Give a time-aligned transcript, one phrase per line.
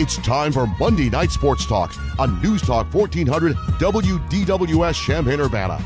[0.00, 5.78] It's time for Monday Night Sports Talk on News Talk 1400 WDWS Champaign Urbana.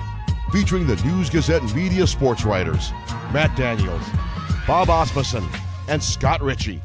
[0.52, 2.92] Featuring the News Gazette media sports writers
[3.32, 4.04] Matt Daniels,
[4.68, 5.44] Bob Asmussen,
[5.88, 6.80] and Scott Richey.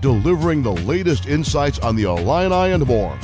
[0.00, 3.18] Delivering the latest insights on the Illini and more.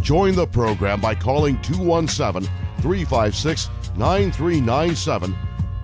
[0.00, 5.36] Join the program by calling 217 356 9397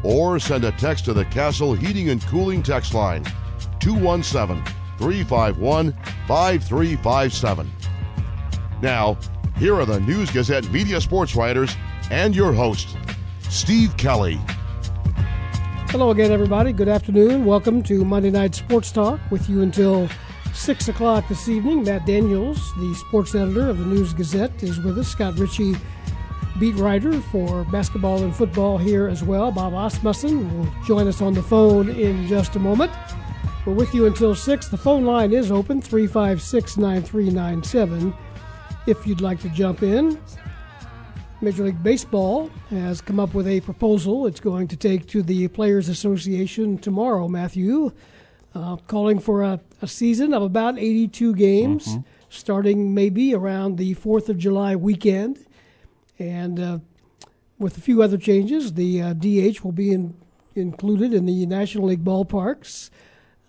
[0.02, 3.22] or send a text to the Castle Heating and Cooling text line
[3.78, 4.60] 217
[5.02, 5.92] 351
[6.28, 7.72] 5357.
[8.80, 9.18] Now,
[9.56, 11.76] here are the News Gazette media sports writers
[12.12, 12.96] and your host,
[13.50, 14.38] Steve Kelly.
[15.88, 16.72] Hello again, everybody.
[16.72, 17.44] Good afternoon.
[17.44, 20.08] Welcome to Monday Night Sports Talk with you until
[20.54, 21.82] 6 o'clock this evening.
[21.82, 25.08] Matt Daniels, the sports editor of the News Gazette, is with us.
[25.08, 25.74] Scott Richey,
[26.60, 29.50] beat writer for basketball and football here as well.
[29.50, 32.92] Bob Asmussen will join us on the phone in just a moment.
[33.64, 34.68] We're with you until 6.
[34.68, 38.12] The phone line is open 356 9397
[38.88, 40.20] if you'd like to jump in.
[41.40, 45.46] Major League Baseball has come up with a proposal it's going to take to the
[45.46, 47.92] Players Association tomorrow, Matthew,
[48.52, 52.00] uh, calling for a, a, season of about 82 games, mm-hmm.
[52.30, 55.46] starting maybe around the 4th of July weekend.
[56.18, 56.78] And uh,
[57.60, 60.16] with a few other changes, the uh, DH will be in,
[60.56, 62.90] included in the National League ballparks.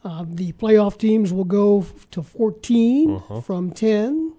[0.03, 3.41] Uh, the playoff teams will go to 14 uh-huh.
[3.41, 4.33] from 10.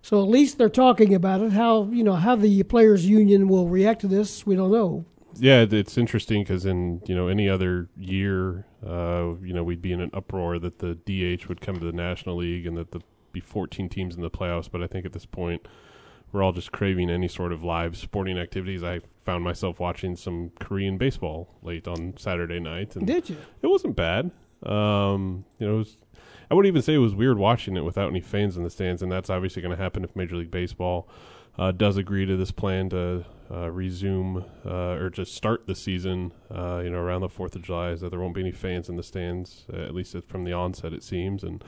[0.00, 1.52] So at least they're talking about it.
[1.52, 5.04] How you know how the players' union will react to this, we don't know.
[5.36, 9.92] Yeah, it's interesting because in you know any other year, uh, you know we'd be
[9.92, 13.00] in an uproar that the DH would come to the National League and that the
[13.34, 14.70] be 14 teams in the playoffs.
[14.70, 15.68] But I think at this point,
[16.32, 18.82] we're all just craving any sort of live sporting activities.
[18.82, 22.96] I found myself watching some Korean baseball late on Saturday night.
[22.96, 23.36] And Did you?
[23.60, 24.30] It wasn't bad.
[24.64, 25.96] Um, you know, was
[26.50, 29.02] I wouldn't even say it was weird watching it without any fans in the stands,
[29.02, 31.08] and that's obviously going to happen if Major League Baseball
[31.58, 36.32] uh, does agree to this plan to uh, resume uh, or just start the season.
[36.50, 38.88] Uh, you know, around the Fourth of July, is that there won't be any fans
[38.88, 41.42] in the stands, at least from the onset, it seems.
[41.42, 41.62] And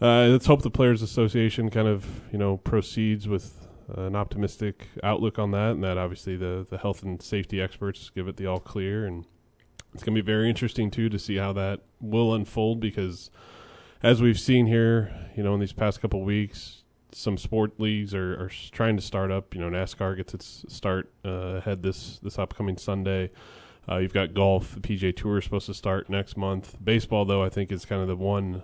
[0.00, 5.38] uh, let's hope the Players Association kind of you know proceeds with an optimistic outlook
[5.38, 8.60] on that, and that obviously the the health and safety experts give it the all
[8.60, 9.24] clear and.
[9.94, 13.30] It's going to be very interesting too to see how that will unfold because
[14.02, 18.34] as we've seen here, you know, in these past couple weeks, some sport leagues are,
[18.34, 19.54] are trying to start up.
[19.54, 23.30] You know, NASCAR gets its start uh, ahead this this upcoming Sunday.
[23.88, 24.74] Uh, you've got golf.
[24.74, 26.76] The PGA Tour is supposed to start next month.
[26.82, 28.62] Baseball, though, I think is kind of the one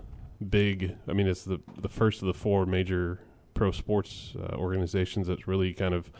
[0.49, 0.95] big.
[1.07, 3.19] I mean, it's the the first of the four major
[3.53, 6.11] pro sports uh, organizations that's really kind of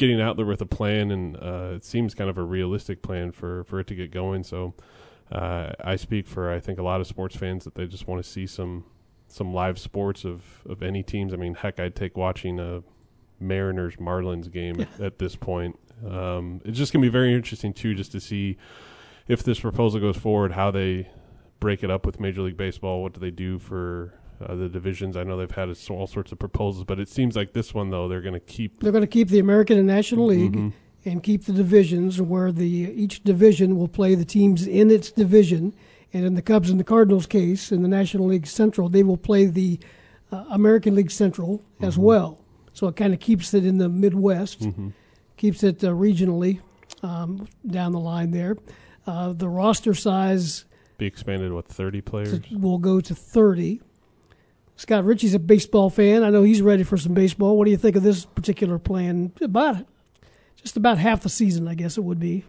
[0.00, 3.30] getting out there with a plan, and uh, it seems kind of a realistic plan
[3.30, 4.42] for for it to get going.
[4.42, 4.74] So
[5.30, 8.24] uh, I speak for I think a lot of sports fans that they just want
[8.24, 8.86] to see some
[9.28, 11.34] some live sports of of any teams.
[11.34, 12.82] I mean, heck, I'd take watching a
[13.38, 15.78] Mariners Marlins game at this point.
[16.04, 18.56] Um, it's just gonna be very interesting too, just to see
[19.28, 21.10] if this proposal goes forward, how they
[21.60, 23.02] break it up with Major League Baseball.
[23.02, 25.16] What do they do for uh, the divisions?
[25.16, 28.08] I know they've had all sorts of proposals, but it seems like this one though
[28.08, 28.80] they're going to keep.
[28.80, 30.52] They're going to keep the American and National League.
[30.52, 30.68] Mm-hmm
[31.04, 35.74] and keep the divisions where the each division will play the teams in its division.
[36.12, 39.16] And in the Cubs and the Cardinals case, in the National League Central, they will
[39.16, 39.78] play the
[40.32, 41.84] uh, American League Central mm-hmm.
[41.84, 42.44] as well.
[42.72, 44.90] So it kind of keeps it in the Midwest, mm-hmm.
[45.36, 46.60] keeps it uh, regionally
[47.02, 48.56] um, down the line there.
[49.06, 50.64] Uh, the roster size
[50.98, 52.40] be expanded with 30 players.
[52.50, 53.80] Will go to 30.
[54.80, 56.24] Scott Richey's a baseball fan.
[56.24, 57.58] I know he's ready for some baseball.
[57.58, 59.30] What do you think of this particular plan?
[59.42, 59.86] About
[60.56, 62.44] just about half the season, I guess it would be.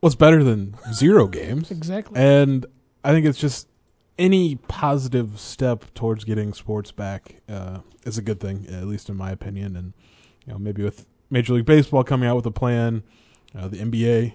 [0.00, 1.70] What's better than zero games?
[1.70, 2.20] exactly.
[2.20, 2.66] And
[3.04, 3.68] I think it's just
[4.18, 9.14] any positive step towards getting sports back uh, is a good thing, at least in
[9.14, 9.76] my opinion.
[9.76, 9.92] And
[10.44, 13.04] you know, maybe with Major League Baseball coming out with a plan,
[13.56, 14.34] uh, the NBA,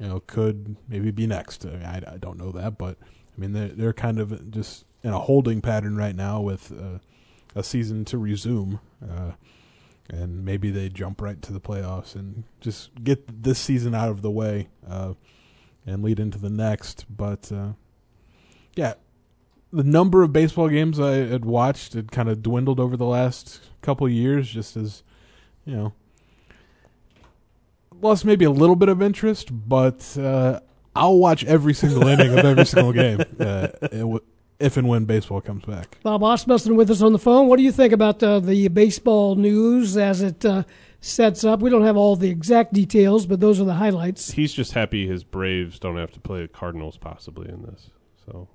[0.00, 1.64] you know, could maybe be next.
[1.64, 4.84] I, mean, I, I, don't know that, but I mean, they're they're kind of just
[5.06, 6.98] in a holding pattern right now with uh,
[7.54, 8.80] a season to resume.
[9.00, 9.32] Uh,
[10.10, 14.20] and maybe they jump right to the playoffs and just get this season out of
[14.20, 15.14] the way uh,
[15.86, 17.06] and lead into the next.
[17.08, 17.74] But uh,
[18.74, 18.94] yeah,
[19.72, 23.60] the number of baseball games I had watched had kind of dwindled over the last
[23.82, 25.04] couple years, just as
[25.64, 25.92] you know,
[28.00, 29.50] lost maybe a little bit of interest.
[29.68, 30.60] But uh,
[30.96, 33.22] I'll watch every single inning of every single game.
[33.40, 34.22] Uh, it,
[34.58, 35.98] if and when baseball comes back.
[36.02, 37.48] Bob Asmussen with us on the phone.
[37.48, 40.64] What do you think about uh, the baseball news as it uh,
[41.00, 41.60] sets up?
[41.60, 44.32] We don't have all the exact details, but those are the highlights.
[44.32, 47.90] He's just happy his Braves don't have to play the Cardinals possibly in this.
[48.24, 48.48] So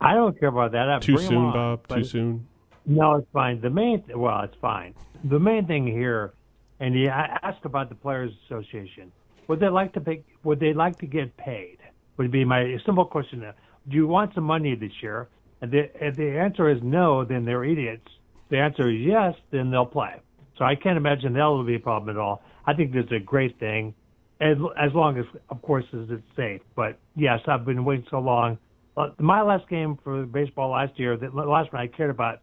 [0.00, 0.88] I don't care about that.
[0.88, 1.88] I Too soon, on, Bob.
[1.88, 2.46] Too soon.
[2.86, 3.60] No, it's fine.
[3.60, 4.94] The main well, it's fine.
[5.24, 6.32] The main thing here,
[6.80, 9.12] and he I asked about the Players Association.
[9.48, 11.78] Would they like to pay, Would they like to get paid?
[12.16, 13.40] Would be my simple question.
[13.88, 15.28] Do you want some money this year?
[15.60, 18.08] And the, if the answer is no, then they're idiots.
[18.50, 20.14] The answer is yes, then they'll play.
[20.56, 22.42] So I can't imagine that will be a problem at all.
[22.66, 23.94] I think this is a great thing,
[24.40, 26.60] as as long as, of course, as it's safe.
[26.74, 28.58] But yes, I've been waiting so long.
[28.96, 32.40] Uh, My last game for baseball last year, the last one I cared about,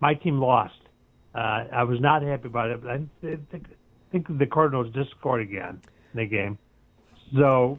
[0.00, 0.74] my team lost.
[1.34, 2.82] Uh, I was not happy about it.
[2.82, 3.00] But I
[3.50, 3.66] think,
[4.12, 5.80] think the Cardinals just scored again
[6.14, 6.58] in the game.
[7.34, 7.78] So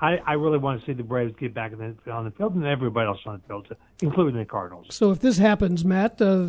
[0.00, 2.54] I, I really want to see the Braves get back in the, on the field
[2.54, 3.68] and everybody else on the field,
[4.00, 4.86] including the Cardinals.
[4.90, 6.48] So if this happens, Matt, uh,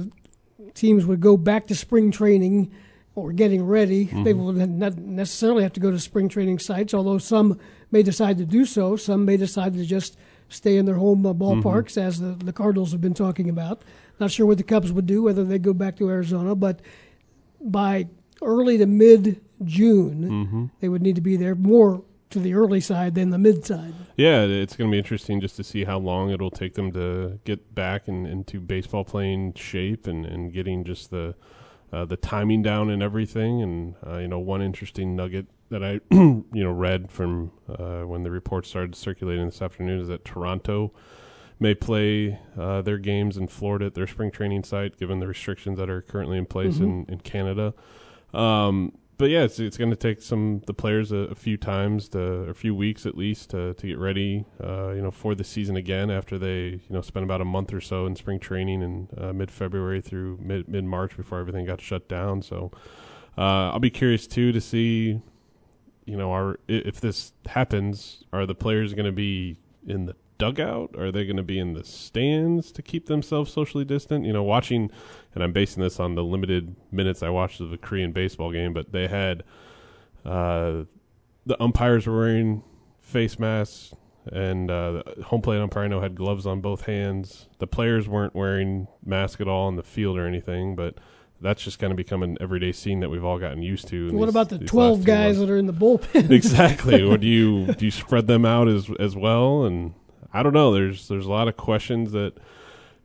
[0.73, 2.73] teams would go back to spring training
[3.13, 4.05] or getting ready.
[4.05, 7.59] They would not necessarily have to go to spring training sites, although some
[7.91, 8.95] may decide to do so.
[8.97, 10.17] Some may decide to just
[10.49, 13.83] stay in their home uh, ballparks, as the, the Cardinals have been talking about.
[14.19, 16.81] Not sure what the Cubs would do, whether they go back to Arizona, but
[17.61, 18.07] by
[18.41, 23.15] early to mid June, they would need to be there more to the early side
[23.15, 23.93] than the mid side.
[24.15, 27.39] Yeah, it's going to be interesting just to see how long it'll take them to
[27.43, 31.35] get back in, into baseball playing shape and, and getting just the
[31.93, 33.61] uh, the timing down and everything.
[33.61, 38.23] And uh, you know, one interesting nugget that I you know read from uh, when
[38.23, 40.91] the report started circulating this afternoon is that Toronto
[41.59, 45.77] may play uh, their games in Florida at their spring training site, given the restrictions
[45.77, 47.73] that are currently in place in, in Canada.
[48.33, 52.09] Um, but yeah, it's it's going to take some the players a, a few times,
[52.09, 55.43] to, a few weeks at least, to, to get ready, uh, you know, for the
[55.43, 56.11] season again.
[56.11, 59.33] After they you know spent about a month or so in spring training in uh,
[59.33, 62.41] mid February through mid mid March before everything got shut down.
[62.41, 62.71] So
[63.37, 65.21] uh, I'll be curious too to see,
[66.05, 69.57] you know, are if this happens, are the players going to be
[69.87, 70.95] in the dugout?
[70.97, 74.25] Are they going to be in the stands to keep themselves socially distant?
[74.25, 74.89] You know, watching,
[75.33, 78.73] and I'm basing this on the limited minutes I watched of the Korean baseball game,
[78.73, 79.43] but they had
[80.23, 80.83] uh,
[81.45, 82.63] the umpires were wearing
[82.99, 83.93] face masks,
[84.31, 87.47] and uh, the home plate umpire I know had gloves on both hands.
[87.59, 90.95] The players weren't wearing masks at all on the field or anything, but.
[91.41, 94.05] That's just kind of become an everyday scene that we've all gotten used to.
[94.13, 96.31] What these- about the 12 guys that are in the bullpen?
[96.31, 97.03] exactly.
[97.03, 99.65] Or do you do you spread them out as as well?
[99.65, 99.93] And
[100.35, 100.73] I don't know.
[100.73, 102.33] There's there's a lot of questions that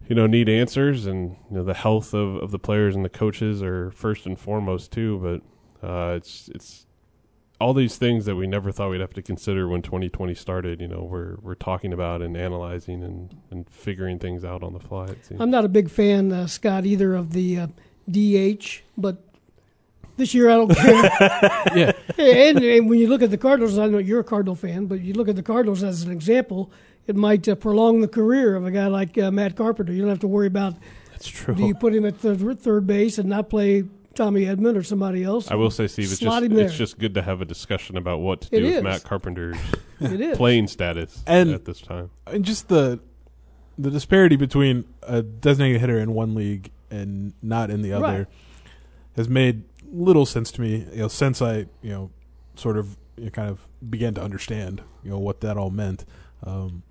[0.08, 3.08] you know need answers, and you know the health of, of the players and the
[3.10, 5.40] coaches are first and foremost too.
[5.82, 6.86] But uh, it's it's
[7.60, 10.80] all these things that we never thought we'd have to consider when 2020 started.
[10.80, 14.80] You know, we're we're talking about and analyzing and and figuring things out on the
[14.80, 15.06] fly.
[15.06, 15.40] It seems.
[15.40, 17.66] I'm not a big fan, uh, Scott, either of the uh,
[18.10, 19.22] DH, but
[20.16, 21.10] this year I don't care.
[21.76, 21.92] Yeah.
[22.18, 25.00] and, and when you look at the Cardinals, I know you're a Cardinal fan, but
[25.00, 26.70] you look at the Cardinals as an example,
[27.06, 29.92] it might uh, prolong the career of a guy like uh, Matt Carpenter.
[29.92, 30.74] You don't have to worry about
[31.12, 31.54] That's true.
[31.54, 35.22] do you put him at third, third base and not play Tommy Edman or somebody
[35.24, 35.50] else.
[35.50, 38.42] I will say, Steve, it's just it's just good to have a discussion about what
[38.42, 38.82] to It do with is.
[38.82, 39.56] Matt Carpenter's
[40.36, 42.10] playing status And- at this time.
[42.26, 43.00] and just the
[43.78, 48.26] the disparity between a designated hitter in one league and not in the other Right.
[49.16, 50.86] has made little sense to me.
[50.92, 52.10] You know, since I you know
[52.56, 56.04] sort of you know, kind of began to understand you know what that all meant.
[56.44, 56.82] Um,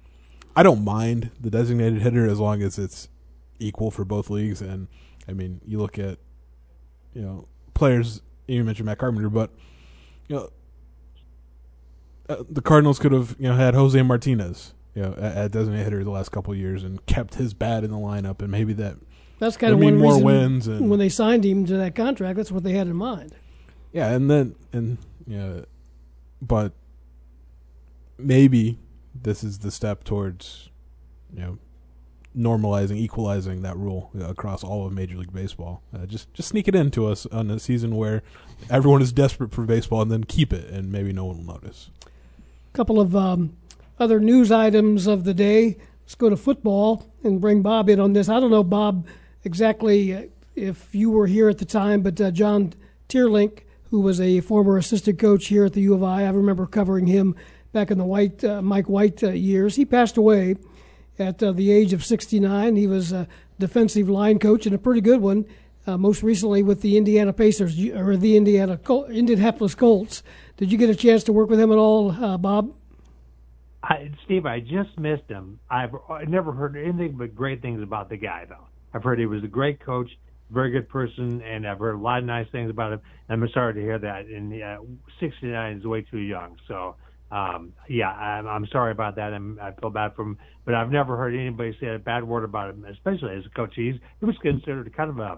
[0.56, 3.08] I don't mind the designated hitter as long as it's
[3.60, 4.62] equal for both leagues.
[4.62, 4.88] And
[5.28, 6.18] I mean, you look at
[7.14, 8.22] you know players.
[8.48, 9.52] You mentioned Matt Carpenter, but
[10.28, 10.50] you know.
[12.28, 15.86] Uh, the Cardinals could have, you know, had Jose Martinez, you know, at, at designated
[15.86, 18.72] hitter the last couple of years and kept his bat in the lineup, and maybe
[18.74, 18.98] that
[19.40, 20.68] That's kind of one more reason wins.
[20.68, 22.38] And when they signed him to that contract.
[22.38, 23.34] That's what they had in mind.
[23.94, 25.62] yeah, and then and yeah,
[26.40, 26.74] but
[28.20, 28.78] maybe
[29.24, 30.70] this is the step towards,
[31.34, 31.58] you know,
[32.38, 35.82] normalizing, equalizing that rule across all of Major League Baseball.
[35.94, 38.22] Uh, just just sneak it into us on a season where
[38.70, 41.90] everyone is desperate for baseball, and then keep it, and maybe no one will notice.
[42.06, 43.56] A couple of um,
[44.00, 45.78] other news items of the day.
[46.04, 48.30] Let's go to football and bring Bob in on this.
[48.30, 49.06] I don't know, Bob,
[49.44, 50.24] exactly uh,
[50.56, 52.74] if you were here at the time, but uh, John
[53.08, 53.60] Teerlinck,
[53.92, 57.08] who was a former assistant coach here at the U of I, I remember covering
[57.08, 57.36] him
[57.72, 59.76] back in the White uh, Mike White uh, years.
[59.76, 60.56] He passed away
[61.18, 62.76] at uh, the age of 69.
[62.76, 63.28] He was a
[63.60, 65.46] defensive line coach and a pretty good one.
[65.88, 70.22] Uh, most recently with the Indiana Pacers or the Indiana Col- Indianapolis Colts.
[70.58, 72.74] Did you get a chance to work with him at all, uh, Bob?
[73.82, 75.60] I, Steve, I just missed him.
[75.70, 75.94] I've
[76.28, 78.68] never heard anything but great things about the guy, though.
[78.94, 80.10] I've heard he was a great coach,
[80.52, 83.02] very good person, and I've heard a lot of nice things about him.
[83.30, 84.26] I'm sorry to hear that.
[84.26, 84.78] And uh,
[85.20, 86.58] 69 is way too young.
[86.68, 86.98] So
[87.32, 89.34] um, yeah, I'm, I'm sorry about that.
[89.34, 92.44] I'm, I feel bad for him, but I've never heard anybody say a bad word
[92.44, 93.74] about him, especially as a coach.
[93.76, 95.38] He's he was considered kind of a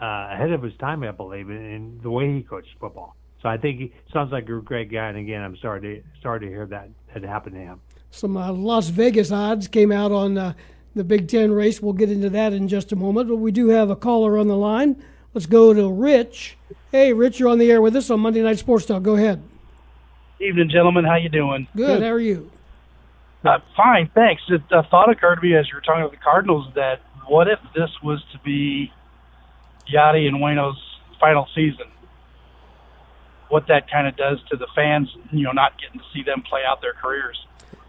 [0.00, 3.16] uh, ahead of his time, I believe, in, in the way he coached football.
[3.42, 5.08] So I think he sounds like a great guy.
[5.08, 7.80] And again, I'm sorry to sorry to hear that had happened to him.
[8.10, 10.54] Some uh, Las Vegas odds came out on uh,
[10.94, 11.82] the Big Ten race.
[11.82, 13.28] We'll get into that in just a moment.
[13.28, 15.02] But we do have a caller on the line.
[15.34, 16.56] Let's go to Rich.
[16.92, 19.02] Hey, Rich, you're on the air with us on Monday Night Sports Talk.
[19.02, 19.42] Go ahead.
[20.40, 21.04] Evening, gentlemen.
[21.04, 21.66] How you doing?
[21.74, 22.02] Good.
[22.02, 22.50] How are you?
[23.44, 24.42] Uh, fine, thanks.
[24.48, 27.48] It, a thought occurred to me as you were talking about the Cardinals that what
[27.48, 28.92] if this was to be
[29.92, 30.76] Yadi and Waino's
[31.20, 31.86] final season?
[33.48, 36.42] What that kind of does to the fans, you know, not getting to see them
[36.42, 37.46] play out their careers.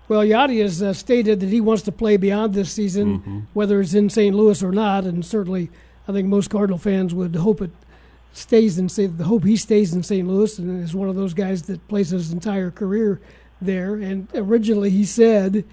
[0.08, 3.40] Well, Yadi has uh, stated that he wants to play beyond this season, Mm-hmm.
[3.54, 4.36] whether it's in St.
[4.36, 5.70] Louis or not, and certainly,
[6.08, 7.72] I think most Cardinal fans would hope it
[8.34, 9.18] stays in St.
[9.18, 10.28] The hope he stays in St.
[10.28, 13.20] Louis and is one of those guys that plays his entire career
[13.62, 13.96] there.
[13.96, 15.66] And originally, he said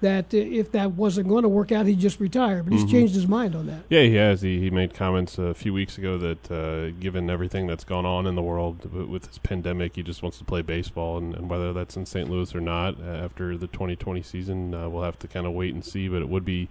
[0.00, 2.62] that if that wasn't going to work out, he'd just retire.
[2.62, 2.90] But he's Mm-hmm.
[2.90, 3.84] changed his mind on that.
[3.88, 4.42] Yeah, he has.
[4.42, 8.26] He, he made comments a few weeks ago that uh, given everything that's gone on
[8.26, 11.16] in the world with this pandemic, he just wants to play baseball.
[11.18, 12.28] And, and whether that's in St.
[12.28, 15.72] Louis or not uh, after the 2020 season, uh, we'll have to kind of wait
[15.74, 16.06] and see.
[16.08, 16.68] But it would be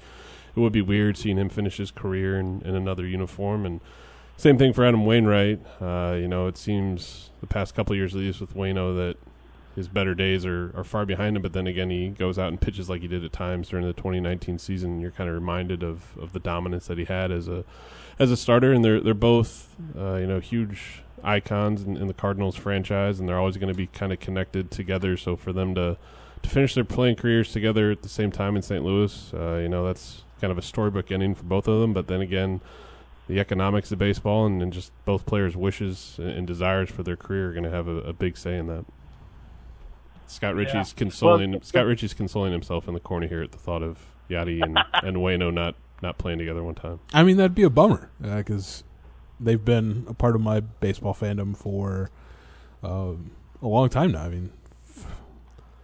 [0.55, 3.65] it would be weird seeing him finish his career in, in another uniform.
[3.65, 3.81] And
[4.37, 5.61] same thing for Adam Wainwright.
[5.81, 9.17] Uh, you know, it seems the past couple of years, at least with Waino, that
[9.75, 11.41] his better days are, are far behind him.
[11.41, 13.93] But then again, he goes out and pitches like he did at times during the
[13.93, 14.99] 2019 season.
[14.99, 17.63] You're kind of reminded of, of the dominance that he had as a
[18.19, 22.13] as a starter, and they're they're both uh, you know huge icons in, in the
[22.13, 25.17] Cardinals franchise, and they're always going to be kind of connected together.
[25.17, 25.97] So for them to
[26.43, 28.83] to finish their playing careers together at the same time in St.
[28.83, 31.93] Louis, uh, you know that's kind of a storybook ending for both of them.
[31.93, 32.61] But then again.
[33.27, 37.15] The economics of baseball and, and just both players' wishes and, and desires for their
[37.15, 38.85] career are going to have a, a big say in that.
[40.27, 43.99] Scott Richey's consoling Scott Richey's consoling himself in the corner here at the thought of
[44.29, 46.99] Yadi and and Waino not not playing together one time.
[47.13, 48.83] I mean, that'd be a bummer because
[49.39, 52.09] they've been a part of my baseball fandom for
[52.83, 54.23] um, a long time now.
[54.23, 54.51] I mean,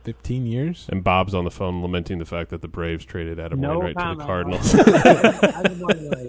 [0.04, 0.88] fifteen years.
[0.90, 3.98] And Bob's on the phone lamenting the fact that the Braves traded Adam No Wainwright
[3.98, 4.62] to the comment.
[4.62, 4.76] Cardinals.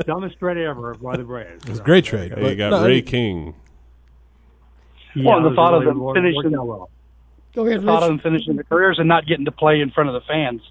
[0.00, 1.56] Adam Wainwright, dumbest trade ever by the Braves.
[1.62, 2.32] It's was a great trade.
[2.36, 3.54] Hey, you got no, I Ray mean, King.
[5.14, 6.90] Yeah, Well, the it was thought of them wor- finishing- worked well.
[7.54, 9.90] Go ahead, The thought of them finishing their careers and not getting to play in
[9.90, 10.62] front of the fans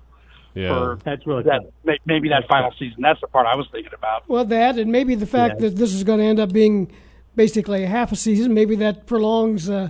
[0.55, 0.69] Yeah.
[0.69, 1.95] for That's really that cool.
[2.05, 3.01] maybe that final season.
[3.01, 4.27] That's the part I was thinking about.
[4.29, 5.69] Well, that and maybe the fact Yeah.
[5.69, 6.89] that this is going to end up being
[7.35, 8.53] basically a half a season.
[8.53, 9.69] Maybe that prolongs.
[9.69, 9.89] Uh,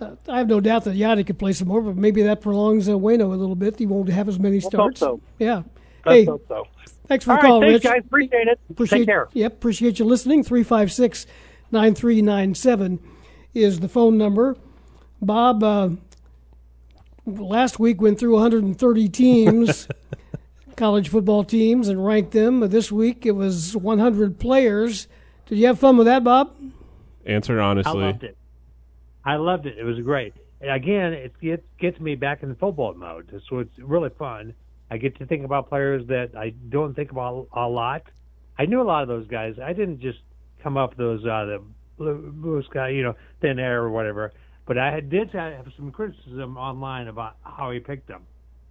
[0.00, 2.88] uh, I have no doubt that Yadi could play some more, but maybe that prolongs
[2.88, 3.78] uh, Waino a little bit.
[3.78, 5.00] He won't have as many Let's starts.
[5.00, 5.20] so.
[5.38, 5.62] Yeah.
[6.04, 6.66] Let's hey, hope so.
[7.06, 7.82] thanks for All the right, call, thanks, Rich.
[7.82, 8.02] guys.
[8.04, 8.60] Appreciate it.
[8.70, 9.28] Appreciate, Take care.
[9.32, 10.42] Yep, appreciate you listening.
[10.42, 11.26] 356
[11.70, 13.00] 9397
[13.54, 14.56] is the phone number.
[15.20, 15.90] Bob, uh,
[17.26, 19.88] last week went through 130 teams,
[20.76, 22.60] college football teams, and ranked them.
[22.68, 25.06] This week it was 100 players.
[25.46, 26.54] Did you have fun with that, Bob?
[27.26, 27.90] Answer honestly.
[27.90, 28.02] I honestly.
[28.12, 28.36] loved it.
[29.24, 29.78] I loved it.
[29.78, 30.34] It was great.
[30.60, 33.40] And again, it gets gets me back in football mode.
[33.48, 34.54] So it's really fun.
[34.92, 38.02] I get to think about players that I don't think about a lot.
[38.58, 39.54] I knew a lot of those guys.
[39.58, 40.18] I didn't just
[40.62, 41.62] come up those uh, the
[41.96, 44.34] blue, blue sky, you know, thin air or whatever.
[44.66, 48.24] But I did have some criticism online about how he picked them.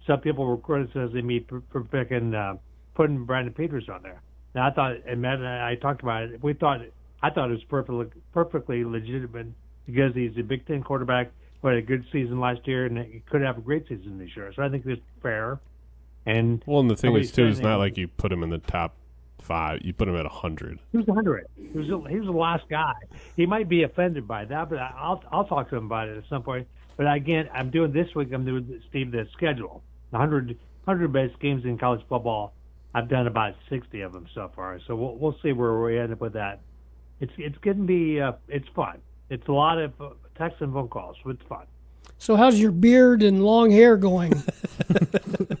[0.06, 2.54] Some people were criticizing me for, for picking uh,
[2.94, 4.22] putting Brandon Peters on there.
[4.54, 6.40] Now I thought, and Matt and I talked about it.
[6.40, 6.82] We thought
[7.20, 9.48] I thought it was perfectly perfectly legitimate
[9.86, 13.24] because he's a Big Ten quarterback who had a good season last year and he
[13.28, 14.52] could have a great season this year.
[14.54, 15.58] So I think it's fair.
[16.26, 18.58] And Well, and the thing is too, it's not like you put him in the
[18.58, 18.94] top
[19.40, 19.80] five.
[19.82, 20.78] You put him at hundred.
[20.92, 21.46] he was 100.
[21.56, 22.94] He was a, he was the last guy.
[23.36, 26.16] He might be offended by that, but I- I'll I'll talk to him about it
[26.16, 26.68] at some point.
[26.96, 28.32] But again, I'm doing this week.
[28.32, 29.82] I'm doing Steve the schedule.
[30.10, 32.52] 100 100 best games in college football.
[32.94, 34.78] I've done about 60 of them so far.
[34.86, 36.60] So we'll we'll see where we end up with that.
[37.20, 39.00] It's it's going to be uh, it's fun.
[39.30, 39.92] It's a lot of
[40.36, 41.16] text and phone calls.
[41.24, 41.66] So it's fun.
[42.22, 44.32] So, how's your beard and long hair going?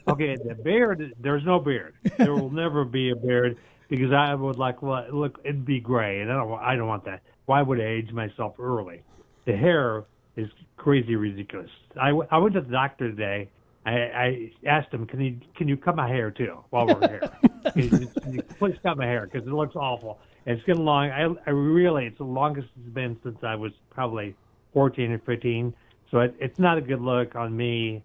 [0.08, 1.14] Okay, the beard.
[1.20, 1.94] There's no beard.
[2.18, 3.56] There will never be a beard
[3.88, 5.40] because I would like well, look.
[5.42, 6.60] It'd be gray, and I don't.
[6.60, 7.22] I don't want that.
[7.46, 9.02] Why would I age myself early?
[9.46, 10.04] The hair
[10.36, 11.70] is crazy ridiculous.
[11.98, 13.48] I went to the doctor today.
[13.86, 17.30] I, I asked him, "Can you can you cut my hair too while we're here?
[17.72, 20.18] can, you, can you please cut my hair because it looks awful.
[20.44, 21.10] And it's getting long.
[21.10, 24.36] I, I really, it's the longest it's been since I was probably
[24.74, 25.74] 14 or 15.
[26.12, 28.04] So it, it's not a good look on me.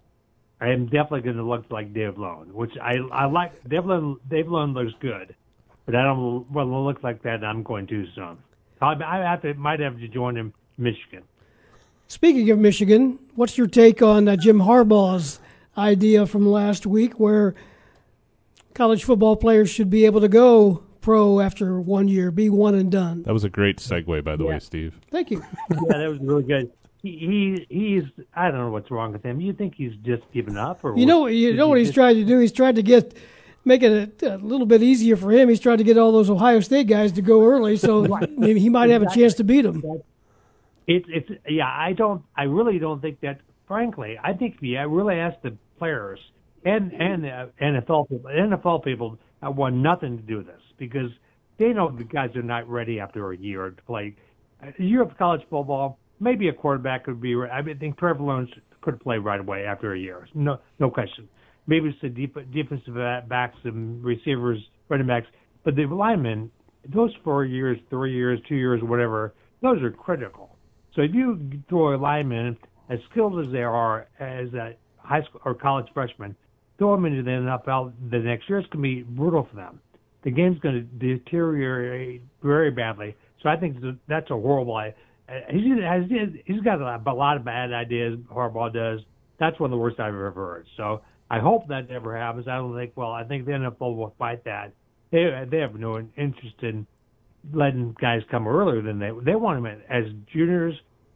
[0.60, 3.52] I am definitely going to look like Dave Lone, which I I like.
[3.70, 5.36] Dave Lone, Dave Lone looks good,
[5.86, 7.44] but I don't want to look like that.
[7.44, 8.38] I'm going to soon.
[8.82, 11.22] I, I have to might have to join him, Michigan.
[12.08, 15.40] Speaking of Michigan, what's your take on uh, Jim Harbaugh's
[15.78, 17.54] idea from last week where
[18.74, 22.90] college football players should be able to go pro after one year, be one and
[22.92, 23.24] done?
[23.24, 24.50] That was a great segue, by the Yeah.
[24.52, 25.00] way, Steve.
[25.12, 25.44] Thank you.
[25.70, 26.72] yeah, that was really good.
[27.02, 28.04] He, he he's
[28.36, 29.40] I don't know what's wrong with him.
[29.40, 31.96] You think he's just given up, or You know, what- you know what he's just-
[31.96, 32.40] tried to do.
[32.40, 33.16] He's trying to get
[33.66, 35.50] make it a, a little bit easier for him.
[35.50, 38.04] He's trying to get all those Ohio State guys to go early, so
[38.38, 39.84] maybe he might have a chance to beat them.
[40.88, 41.68] It's it's yeah.
[41.68, 42.24] I don't.
[42.36, 43.40] I really don't think that.
[43.68, 46.20] Frankly, I think if I really ask the players
[46.64, 51.12] and and the NFL people, NFL people uh, want nothing to do with this because
[51.58, 54.16] they know the guys are not ready after a year to play.
[54.62, 57.36] A year of college football, maybe a quarterback could be.
[57.36, 60.28] I think Trevor Lawrence could play right away after a year.
[60.34, 61.28] No, no question.
[61.68, 62.96] Maybe it's the deep, defensive
[63.28, 64.60] backs and receivers,
[64.90, 65.28] running backs,
[65.64, 66.50] but the linemen,
[66.88, 70.56] those four years, three years, two years, whatever, those are critical.
[70.96, 72.58] So if you throw a lineman
[72.90, 76.36] as skilled as they are as a high school or college freshman,
[76.78, 79.82] throw them into the NFL the next year, it's going to be brutal for them.
[80.24, 83.16] The game's going to deteriorate very badly.
[83.44, 84.82] So I think that's a horrible.
[85.30, 85.64] Uh, He's
[86.46, 88.20] he's got a lot of bad ideas.
[88.32, 89.02] Harbaugh does.
[89.40, 90.68] That's one of the worst I've ever heard.
[90.78, 92.48] So I hope that never happens.
[92.48, 92.94] I don't think.
[92.96, 94.74] Well, I think the NFL will fight that.
[95.12, 96.88] They they have no interest in
[97.54, 100.76] letting guys come earlier than they they want them as juniors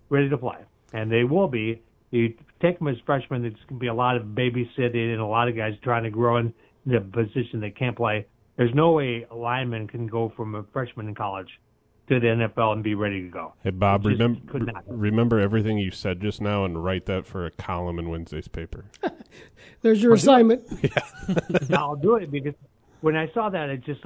[0.09, 0.57] ready to play,
[0.93, 1.81] and they will be.
[2.11, 5.25] You take them as freshmen, it's going to be a lot of babysitting and a
[5.25, 6.53] lot of guys trying to grow in
[6.85, 8.27] the position they can't play.
[8.57, 11.47] There's no way a lineman can go from a freshman in college
[12.11, 13.53] to the NFL and be ready to go.
[13.63, 17.45] Hey, Bob, remember could not remember everything you said just now and write that for
[17.45, 18.85] a column in Wednesday's paper.
[19.81, 20.63] There's your assignment.
[20.83, 21.77] Yeah.
[21.77, 22.55] I'll do it because
[23.01, 24.01] when I saw that, I just,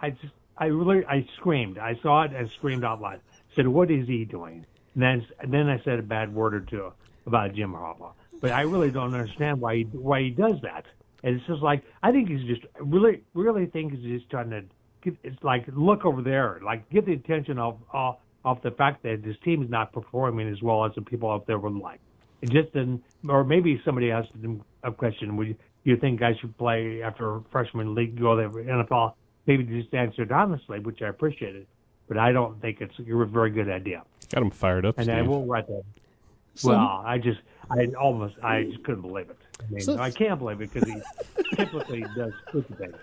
[0.00, 1.78] I just, I really, I screamed.
[1.78, 3.20] I saw it and screamed out loud.
[3.56, 6.60] said, "What is he doing?" And then, and then I said a bad word or
[6.60, 6.92] two
[7.26, 8.12] about Jim Harbaugh.
[8.40, 10.84] But I really don't understand why he why he does that.
[11.24, 14.62] And it's just like I think he's just really, really think he's just trying to.
[15.02, 19.02] Get, it's like look over there, like get the attention of of, of the fact
[19.04, 22.00] that this team is not performing as well as the people out there would like.
[22.42, 25.36] It just didn't, or maybe somebody asked him a question.
[25.36, 29.14] Would you, you think guys should play after a freshman league, go to the NFL?
[29.46, 31.66] Maybe just answered honestly, which I appreciated.
[32.06, 34.02] But I don't think it's a very good idea.
[34.32, 35.16] Got him fired up, And Steve.
[35.16, 35.84] I will write that.
[36.54, 39.38] Some- well, I just, I almost, I just couldn't believe it.
[39.60, 41.00] I mean, So- I can't believe it because he
[41.56, 42.96] typically does stupid things.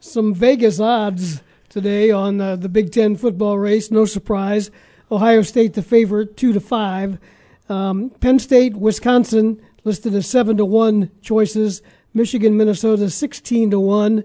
[0.00, 3.90] Some Vegas odds today on uh, the Big Ten football race.
[3.90, 4.70] No surprise.
[5.10, 7.18] Ohio State the favorite, two to five.
[7.68, 11.82] Um, Penn State, Wisconsin listed as seven to one choices.
[12.14, 14.22] Michigan, Minnesota, sixteen to one.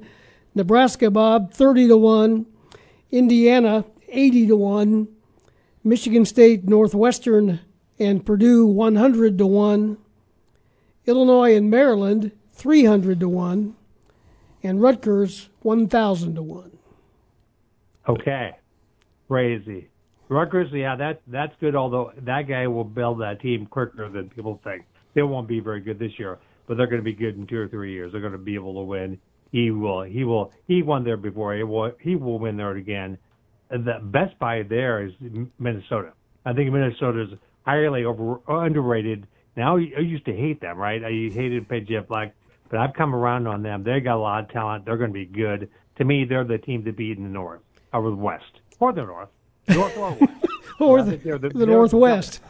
[0.53, 2.45] Nebraska, Bob, thirty to one.
[3.11, 5.07] Indiana, eighty to one.
[5.83, 7.61] Michigan State, Northwestern,
[7.97, 9.97] and Purdue, one hundred to one.
[11.07, 13.75] Illinois and Maryland, three hundred to one
[14.63, 16.71] and Rutgers 1,000 to 1.
[18.09, 18.51] Okay,
[19.27, 19.89] crazy.
[20.29, 21.75] Rutgers, yeah, that that's good.
[21.75, 24.83] Although that guy will build that team quicker than people think.
[25.13, 27.59] They won't be very good this year, but they're going to be good in two
[27.59, 28.11] or three years.
[28.11, 29.19] They're going to be able to win.
[29.51, 30.01] He will.
[30.01, 30.51] He will.
[30.67, 31.53] He won there before.
[31.55, 31.91] He will.
[31.99, 33.17] He will win there again.
[33.69, 35.13] The best buy there is
[35.59, 36.13] Minnesota.
[36.45, 37.29] I think Minnesota is
[37.65, 39.27] highly over underrated.
[39.55, 41.03] Now I used to hate them, right?
[41.03, 42.05] I hated P.J.
[42.07, 42.33] Fleck,
[42.73, 43.83] but I've come around on them.
[43.83, 44.83] They got a lot of talent.
[44.83, 45.69] They're going to be good.
[45.99, 47.61] To me, they're the team to beat in the North
[47.93, 49.29] or the West or the North,
[49.67, 50.23] North or West.
[50.79, 52.41] Or the, they're the- the they're- Northwest.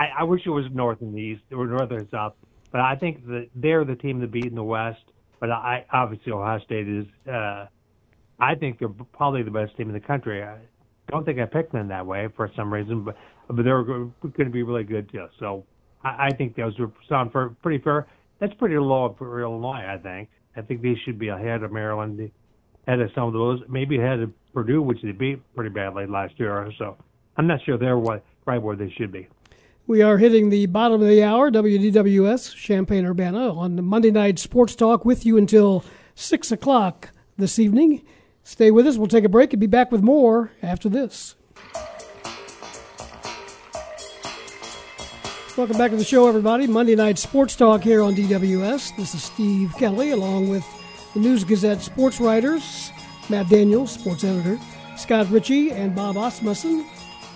[0.00, 2.34] I, I wish it was North and the East or North and South,
[2.72, 4.98] but I think that they're the team to beat in the West.
[5.38, 7.06] But I obviously Ohio State is.
[7.26, 7.66] Uh,
[8.40, 10.42] I think they're probably the best team in the country.
[10.42, 10.56] I
[11.08, 13.16] don't think I picked them that way for some reason, but
[13.48, 15.28] but they're going to be really good too.
[15.38, 15.64] So
[16.02, 18.08] I, I think those are sound for, pretty fair.
[18.38, 19.84] That's pretty low for Illinois.
[19.88, 20.28] I think.
[20.56, 22.30] I think they should be ahead of Maryland,
[22.86, 26.38] ahead of some of those, maybe ahead of Purdue, which they beat pretty badly last
[26.38, 26.72] year.
[26.78, 26.96] So
[27.36, 29.28] I'm not sure they're what right where they should be.
[29.86, 34.38] We are hitting the bottom of the hour, WDWS, Champaign Urbana, on the Monday Night
[34.38, 35.84] Sports Talk with you until
[36.16, 38.04] 6 o'clock this evening.
[38.42, 38.96] Stay with us.
[38.96, 41.35] We'll take a break and be back with more after this.
[45.56, 46.66] Welcome back to the show, everybody.
[46.66, 48.94] Monday Night Sports Talk here on DWS.
[48.94, 50.66] This is Steve Kelly, along with
[51.14, 52.92] the News Gazette sports writers,
[53.30, 54.58] Matt Daniels, sports editor,
[54.98, 56.86] Scott Richey, and Bob Asmussen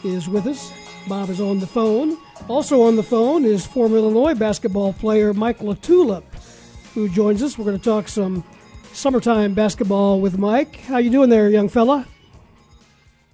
[0.04, 0.70] is with us.
[1.08, 2.18] Bob is on the phone.
[2.46, 6.24] Also on the phone is former Illinois basketball player Mike LaTulip,
[6.92, 7.56] who joins us.
[7.56, 8.44] We're going to talk some
[8.92, 10.76] summertime basketball with Mike.
[10.80, 12.06] How you doing there, young fella?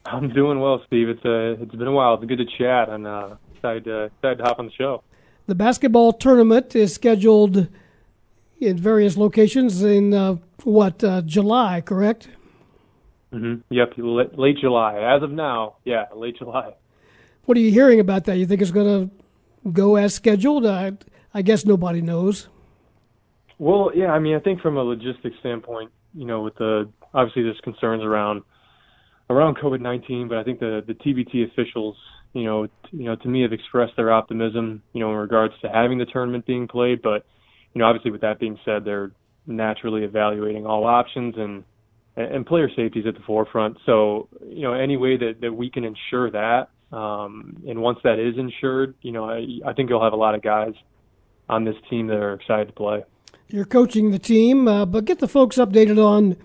[0.04, 1.08] I'm doing well, Steve.
[1.08, 2.14] It's uh, it's been a while.
[2.14, 5.02] It's good to chat, and uh, excited to excited to hop on the show.
[5.46, 7.68] The basketball tournament is scheduled
[8.60, 12.28] in various locations in uh, what uh, July, correct?
[13.32, 13.60] Mm-hmm.
[13.70, 14.98] Yep, late, late July.
[14.98, 16.74] As of now, yeah, late July.
[17.44, 18.38] What are you hearing about that?
[18.38, 20.64] You think it's going to go as scheduled?
[20.64, 20.92] Uh,
[21.34, 22.48] I guess nobody knows.
[23.58, 27.42] Well, yeah, I mean, I think from a logistics standpoint, you know, with the obviously
[27.42, 28.42] there's concerns around
[29.30, 31.96] around COVID nineteen, but I think the the TBT officials,
[32.32, 35.68] you know, you know, to me have expressed their optimism, you know, in regards to
[35.68, 37.02] having the tournament being played.
[37.02, 37.24] But
[37.74, 39.12] you know, obviously with that being said, they're
[39.46, 41.64] naturally evaluating all options and
[42.16, 43.76] and player safety is at the forefront.
[43.84, 48.18] So you know, any way that that we can ensure that, um, and once that
[48.18, 50.74] is ensured, you know, I, I think you'll have a lot of guys
[51.48, 53.04] on this team that are excited to play.
[53.48, 56.36] You're coaching the team, uh, but get the folks updated on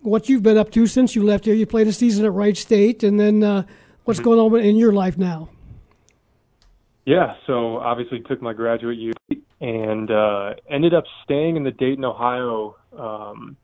[0.00, 1.54] what you've been up to since you left here.
[1.54, 3.64] You played a season at Wright State, and then uh,
[4.06, 5.50] what's going on in your life now?
[7.04, 9.12] Yeah, so obviously took my graduate year
[9.60, 13.56] and uh, ended up staying in the Dayton, Ohio um,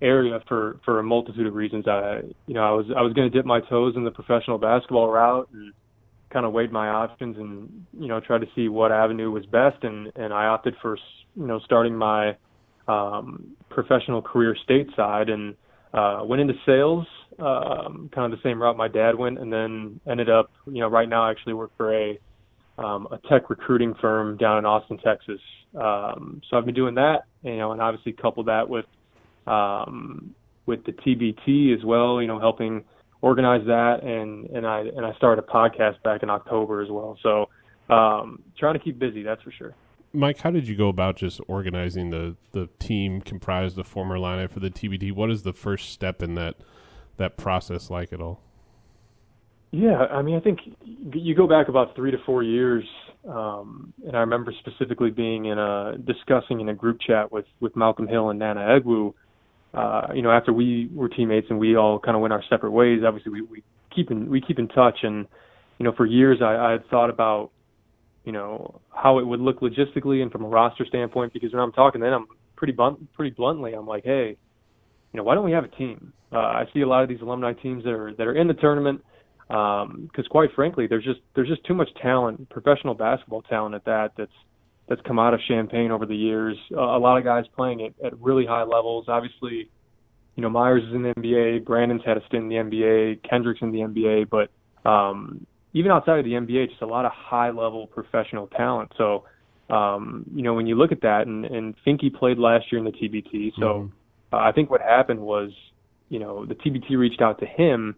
[0.00, 1.86] area for for a multitude of reasons.
[1.86, 4.58] I you know I was I was going to dip my toes in the professional
[4.58, 5.72] basketball route and
[6.30, 9.82] kind of weighed my options and you know tried to see what avenue was best
[9.84, 10.98] and and I opted for
[11.36, 12.36] you know starting my
[12.86, 15.54] um, professional career stateside and
[15.92, 17.06] uh, went into sales,
[17.38, 20.88] um, kind of the same route my dad went, and then ended up, you know,
[20.88, 22.18] right now I actually work for a
[22.78, 25.40] um, a tech recruiting firm down in Austin, Texas.
[25.74, 28.86] Um, so I've been doing that, you know, and obviously couple that with
[29.46, 30.34] um,
[30.66, 32.84] with the TBT as well, you know, helping
[33.20, 37.18] organize that, and and I and I started a podcast back in October as well.
[37.22, 37.48] So
[37.92, 39.74] um, trying to keep busy, that's for sure.
[40.12, 44.50] Mike, how did you go about just organizing the, the team comprised of former lineup
[44.50, 45.12] for the TBT?
[45.12, 46.56] What is the first step in that
[47.18, 48.40] that process like at all?
[49.70, 50.60] Yeah, I mean, I think
[51.12, 52.84] you go back about three to four years,
[53.28, 57.76] um, and I remember specifically being in a discussing in a group chat with with
[57.76, 59.12] Malcolm Hill and Nana Egwu.
[59.74, 62.70] Uh, you know, after we were teammates and we all kind of went our separate
[62.70, 63.00] ways.
[63.06, 63.62] Obviously, we, we
[63.94, 65.26] keep in we keep in touch, and
[65.78, 67.50] you know, for years I, I had thought about
[68.24, 71.34] you know how it would look logistically and from a roster standpoint.
[71.34, 72.26] Because when I'm talking, then I'm
[72.56, 72.74] pretty
[73.14, 74.38] pretty bluntly, I'm like, hey,
[75.12, 76.12] you know, why don't we have a team?
[76.32, 78.54] Uh, I see a lot of these alumni teams that are that are in the
[78.54, 79.02] tournament
[79.48, 83.84] because, um, quite frankly, there's just there's just too much talent, professional basketball talent at
[83.86, 84.32] that that's
[84.88, 86.56] that's come out of Champaign over the years.
[86.72, 89.06] Uh, a lot of guys playing at, at really high levels.
[89.08, 89.70] Obviously,
[90.36, 93.62] you know Meyers is in the NBA, Brandon's had a stint in the NBA, Kendrick's
[93.62, 94.50] in the NBA, but
[94.88, 98.92] um, even outside of the NBA, just a lot of high level professional talent.
[98.96, 99.24] So,
[99.70, 102.84] um, you know, when you look at that, and, and Finke played last year in
[102.84, 103.52] the TBT.
[103.56, 103.86] So, mm-hmm.
[104.32, 105.50] Uh, I think what happened was,
[106.08, 107.96] you know, the TBT reached out to him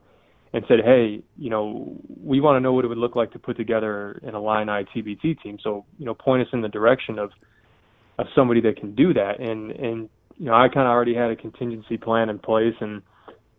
[0.52, 3.38] and said, hey, you know, we want to know what it would look like to
[3.38, 5.58] put together an Illini TBT team.
[5.62, 7.30] So, you know, point us in the direction of
[8.18, 9.40] of somebody that can do that.
[9.40, 13.02] And and you know, I kind of already had a contingency plan in place, and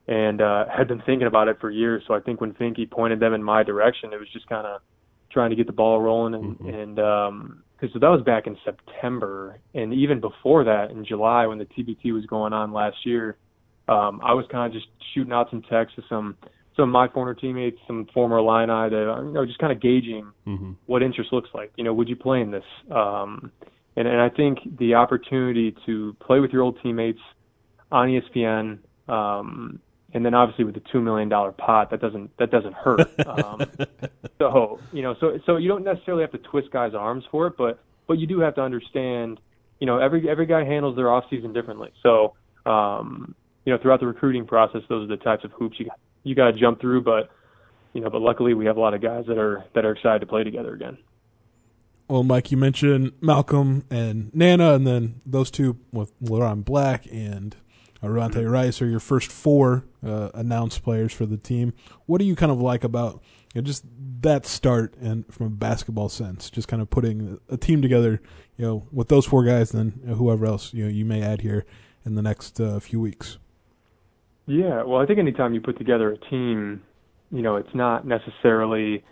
[0.07, 2.03] and uh, had been thinking about it for years.
[2.07, 4.81] So I think when Finke pointed them in my direction, it was just kind of
[5.31, 6.69] trying to get the ball rolling, and mm-hmm.
[6.69, 11.47] and um, because so that was back in September, and even before that, in July
[11.47, 13.37] when the TBT was going on last year,
[13.87, 16.37] um, I was kind of just shooting out some texts to some
[16.77, 20.31] some of my former teammates, some former Illini, that you know just kind of gauging
[20.45, 20.73] mm-hmm.
[20.85, 21.71] what interest looks like.
[21.75, 22.63] You know, would you play in this?
[22.91, 23.51] Um,
[23.95, 27.19] and and I think the opportunity to play with your old teammates
[27.91, 28.77] on ESPN
[29.11, 29.79] um,
[30.13, 33.09] and then obviously with the two million dollar pot, that doesn't that doesn't hurt.
[33.27, 33.61] um,
[34.37, 37.57] so you know, so so you don't necessarily have to twist guys' arms for it,
[37.57, 39.39] but but you do have to understand,
[39.79, 41.91] you know, every every guy handles their off season differently.
[42.03, 45.89] So um, you know, throughout the recruiting process, those are the types of hoops you
[46.23, 47.01] you got to jump through.
[47.01, 47.29] But
[47.93, 50.19] you know, but luckily we have a lot of guys that are that are excited
[50.19, 50.97] to play together again.
[52.07, 57.55] Well, Mike, you mentioned Malcolm and Nana, and then those two with Leron Black and
[58.07, 61.73] Rayvonte Rice are your first four uh, announced players for the team.
[62.05, 63.21] What do you kind of like about
[63.53, 63.85] you know, just
[64.21, 68.21] that start and from a basketball sense, just kind of putting a team together,
[68.57, 71.21] you know, with those four guys, then you know, whoever else you know you may
[71.21, 71.65] add here
[72.05, 73.37] in the next uh, few weeks.
[74.47, 76.81] Yeah, well, I think anytime you put together a team,
[77.31, 79.03] you know, it's not necessarily,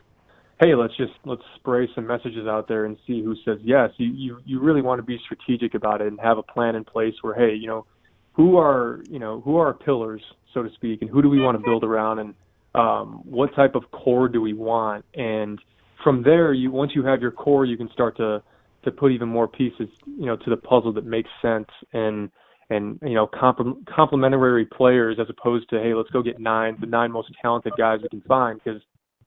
[0.60, 3.91] hey, let's just let's spray some messages out there and see who says yes.
[3.97, 6.84] You you you really want to be strategic about it and have a plan in
[6.84, 7.86] place where, hey, you know
[8.33, 10.21] who are you know who are pillars,
[10.53, 12.33] so to speak, and who do we want to build around, and
[12.75, 15.59] um, what type of core do we want, and
[16.03, 18.41] from there, you once you have your core, you can start to
[18.83, 22.29] to put even more pieces, you know, to the puzzle that makes sense and
[22.69, 26.87] and you know comp- complementary players as opposed to hey, let's go get nine the
[26.87, 28.81] nine most talented guys we can find because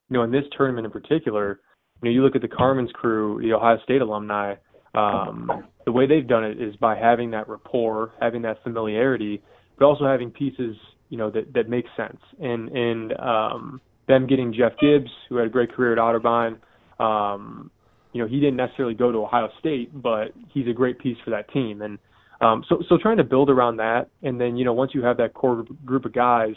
[0.08, 1.60] you know in this tournament in particular,
[2.02, 4.54] you know, you look at the Carmen's crew, the Ohio State alumni.
[4.94, 5.50] Um,
[5.84, 9.42] the way they've done it is by having that rapport, having that familiarity,
[9.78, 10.76] but also having pieces,
[11.08, 12.20] you know, that that make sense.
[12.40, 16.58] And and um, them getting Jeff Gibbs, who had a great career at Otterbein.
[17.00, 17.70] Um,
[18.12, 21.30] you know, he didn't necessarily go to Ohio State, but he's a great piece for
[21.30, 21.80] that team.
[21.80, 21.98] And
[22.40, 25.16] um, so, so trying to build around that, and then you know, once you have
[25.18, 26.54] that core group of guys,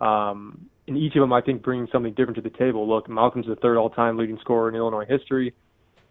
[0.00, 2.88] um, and each of them, I think, bringing something different to the table.
[2.88, 5.54] Look, Malcolm's the third all-time leading scorer in Illinois history,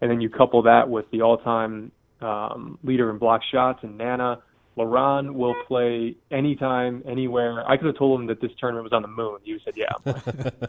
[0.00, 1.92] and then you couple that with the all-time
[2.24, 4.42] um, leader in block shots, and Nana.
[4.76, 7.64] Leron will play anytime, anywhere.
[7.68, 9.38] I could have told him that this tournament was on the moon.
[9.44, 9.92] He said, "Yeah."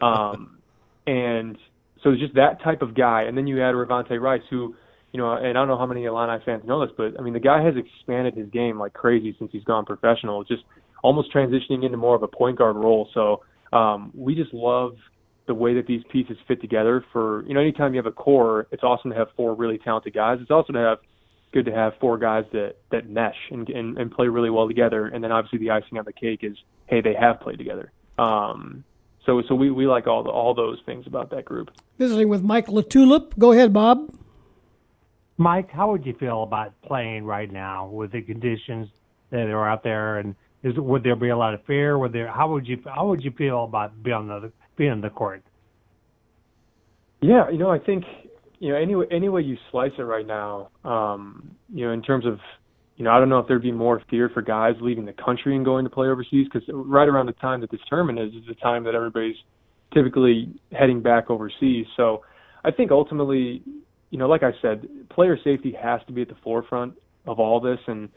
[0.00, 0.58] um,
[1.08, 1.58] and
[2.02, 3.22] so it's just that type of guy.
[3.22, 4.76] And then you add Rayvonte Rice, who,
[5.12, 7.34] you know, and I don't know how many Illini fans know this, but I mean,
[7.34, 10.44] the guy has expanded his game like crazy since he's gone professional.
[10.44, 10.62] Just
[11.02, 13.08] almost transitioning into more of a point guard role.
[13.12, 13.42] So
[13.72, 14.96] um, we just love
[15.46, 17.04] the way that these pieces fit together.
[17.12, 20.14] For you know, anytime you have a core, it's awesome to have four really talented
[20.14, 20.38] guys.
[20.40, 20.98] It's also to have
[21.56, 25.06] good to have four guys that that mesh and, and and play really well together.
[25.06, 27.92] And then obviously the icing on the cake is hey they have played together.
[28.18, 28.84] Um,
[29.24, 31.70] so so we, we like all the, all those things about that group.
[31.98, 33.38] Visiting with Mike LaTulip.
[33.38, 34.14] Go ahead, Bob.
[35.38, 38.88] Mike, how would you feel about playing right now with the conditions
[39.30, 41.98] that are out there, and is would there be a lot of fear?
[41.98, 42.28] Would there?
[42.28, 45.42] How would you how would you feel about being on the being on the court?
[47.22, 48.04] Yeah, you know, I think
[48.58, 52.24] you know, any any way you slice it right now, um, you know, in terms
[52.26, 52.38] of,
[52.96, 55.54] you know, I don't know if there'd be more fear for guys leaving the country
[55.56, 58.46] and going to play overseas because right around the time that this tournament is is
[58.48, 59.36] the time that everybody's
[59.92, 61.86] typically heading back overseas.
[61.96, 62.22] So
[62.64, 63.62] I think ultimately,
[64.10, 66.94] you know, like I said, player safety has to be at the forefront
[67.26, 68.08] of all this, and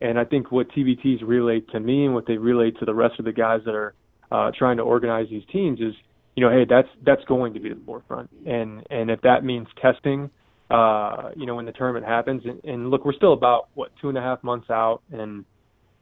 [0.00, 3.18] and I think what TBTs relate to me and what they relate to the rest
[3.18, 3.94] of the guys that are
[4.30, 5.94] uh, trying to organize these teams is
[6.38, 9.66] you know, hey, that's that's going to be the forefront, and and if that means
[9.82, 10.30] testing,
[10.70, 14.08] uh, you know, when the tournament happens, and, and look, we're still about what two
[14.08, 15.44] and a half months out, and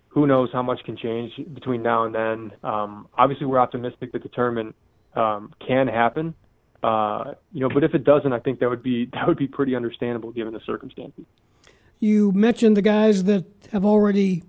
[0.09, 2.53] who knows how much can change between now and then.
[2.63, 4.77] Um, obviously, we're optimistic that the tournament
[5.15, 6.35] um, can happen,
[6.83, 9.49] uh, you know, but if it doesn't, I think that would be that would be
[9.49, 11.25] pretty understandable given the circumstances.
[11.99, 14.43] You mentioned the guys that have already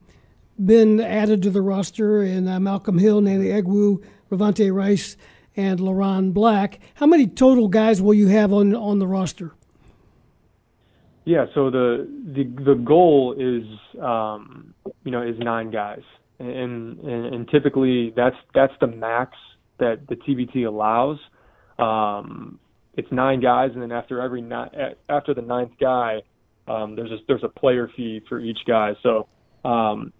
[0.61, 5.15] been added to the roster, and uh, Malcolm Hill, Nana Egwu, Rayvonte Rice
[5.57, 6.79] and Leron Black.
[6.95, 9.53] How many total guys will you have on on the roster?
[11.25, 13.65] Yeah, so the the the goal is
[14.01, 16.03] um, you know is nine guys,
[16.39, 19.35] and, and and typically that's that's the max
[19.79, 21.17] that the TBT allows.
[21.79, 22.59] Um,
[22.93, 26.21] it's nine guys, and then after every ni- after the ninth guy,
[26.67, 28.93] um, there's a there's a player fee for each guy.
[29.03, 29.27] So
[29.65, 30.13] um,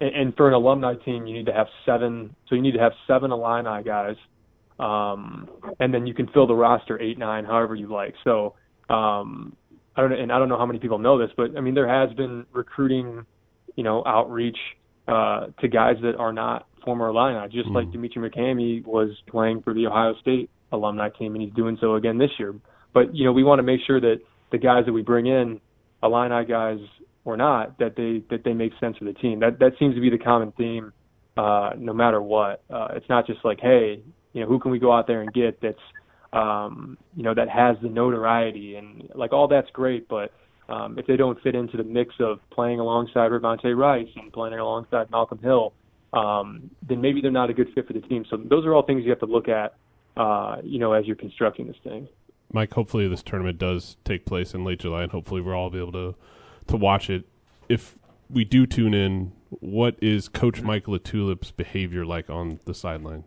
[0.00, 2.34] and, and for an alumni team, you need to have seven.
[2.48, 4.16] So you need to have seven Illini guys
[4.78, 5.48] um,
[5.80, 8.14] and then you can fill the roster eight, nine, however you like.
[8.24, 8.54] So
[8.88, 9.56] um,
[9.96, 11.88] I don't, and I don't know how many people know this, but I mean there
[11.88, 13.24] has been recruiting,
[13.76, 14.58] you know, outreach
[15.06, 17.74] uh, to guys that are not former Illini, just mm.
[17.74, 21.94] like Demetri McCamey was playing for the Ohio State alumni team, and he's doing so
[21.94, 22.54] again this year.
[22.92, 24.16] But you know, we want to make sure that
[24.52, 25.60] the guys that we bring in,
[26.02, 26.78] Illini guys
[27.24, 29.40] or not, that they that they make sense for the team.
[29.40, 30.92] That that seems to be the common theme,
[31.36, 32.62] uh, no matter what.
[32.70, 34.02] Uh, it's not just like, hey,
[34.34, 35.78] you know, who can we go out there and get that's,
[36.34, 40.32] um, you know, that has the notoriety and like all that's great, but
[40.68, 44.58] um, if they don't fit into the mix of playing alongside Rayvonte Rice and playing
[44.58, 45.72] alongside Malcolm Hill,
[46.12, 48.24] um, then maybe they're not a good fit for the team.
[48.28, 49.74] So those are all things you have to look at,
[50.16, 52.08] uh, you know, as you're constructing this thing.
[52.52, 55.78] Mike, hopefully this tournament does take place in late July, and hopefully we'll all be
[55.78, 56.14] able to
[56.68, 57.24] to watch it.
[57.68, 57.98] If
[58.30, 63.24] we do tune in, what is Coach Mike LaTulip's behavior like on the sidelines?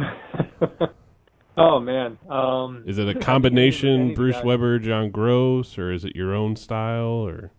[1.56, 4.44] oh man, um, is it a combination Bruce guys.
[4.44, 7.52] Weber, John Groce, or is it your own style, or?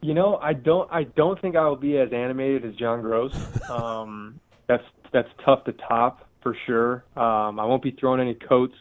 [0.00, 0.88] You know, I don't.
[0.92, 3.36] I don't think I will be as animated as John Groce.
[3.70, 7.04] Um, that's that's tough to top for sure.
[7.16, 8.74] Um, I won't be throwing any coats.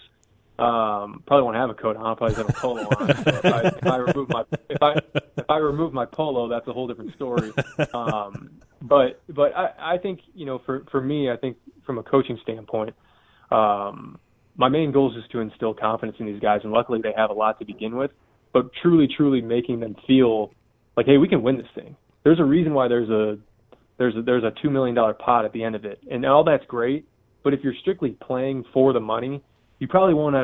[0.59, 2.05] Um, probably won't have a coat on.
[2.05, 3.09] I'll probably have a polo on.
[3.11, 4.93] if, I, if I remove my if I
[5.37, 7.51] if I remove my polo, that's a whole different story.
[7.93, 8.49] Um,
[8.81, 12.39] but but I, I think you know for for me, I think from a coaching
[12.41, 12.95] standpoint,
[13.51, 14.19] um,
[14.55, 17.29] my main goal is just to instill confidence in these guys, and luckily they have
[17.29, 18.11] a lot to begin with.
[18.51, 20.51] But truly, truly making them feel
[20.95, 21.95] like, hey, we can win this thing.
[22.23, 23.37] There's a reason why there's a
[23.99, 26.43] there's a, there's a two million dollar pot at the end of it, and all
[26.43, 27.07] that's great.
[27.43, 29.43] But if you're strictly playing for the money,
[29.79, 30.35] you probably won't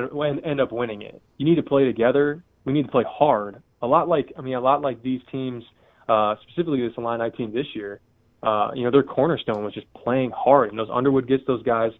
[0.45, 1.21] end up winning it.
[1.37, 2.43] You need to play together.
[2.65, 3.61] We need to play hard.
[3.81, 5.63] A lot like I mean, a lot like these teams,
[6.07, 7.99] uh, specifically this Illini team this year
[8.43, 10.69] uh, you know, their cornerstone was just playing hard.
[10.69, 11.91] And those Underwood gets those guys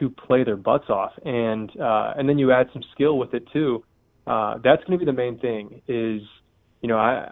[0.00, 3.44] to play their butts off, and uh, and then you add some skill with it
[3.52, 3.84] too.
[4.26, 5.80] Uh, that's going to be the main thing.
[5.86, 6.20] Is
[6.80, 7.30] you know I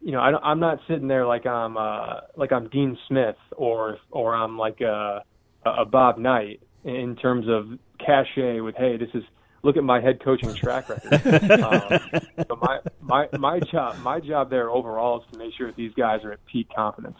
[0.00, 3.98] you know I, I'm not sitting there like I'm uh, like I'm Dean Smith or
[4.10, 5.22] or I'm like a,
[5.64, 9.22] a Bob Knight in terms of cachet with hey this is
[9.62, 11.12] look at my head coaching track record.
[11.62, 15.76] um, so my my my job my job there overall is to make sure that
[15.76, 17.16] these guys are at peak confidence,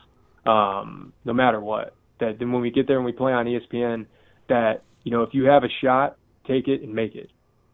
[0.47, 1.95] um, no matter what.
[2.21, 4.07] That then when we get there and we play on ESPN,
[4.49, 6.17] that you know if you have a shot,
[6.47, 7.31] take it and make it,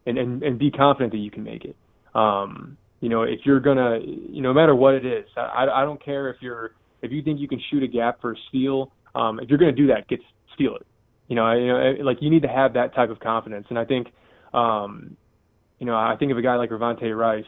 [0.07, 1.77] and and, and be confident that you can make it.
[2.15, 5.83] Um, you know if you're gonna, you know, no matter what it is, I I
[5.83, 8.93] don't care if you're if you think you can shoot a gap for a steal.
[9.15, 10.21] Um, if you're gonna do that, get
[10.55, 10.87] steal it.
[11.29, 13.85] You know, you know, like you need to have that type of confidence, and I
[13.85, 14.09] think
[14.53, 15.17] um,
[15.79, 17.45] you know, I think of a guy like Rayvonte Rice.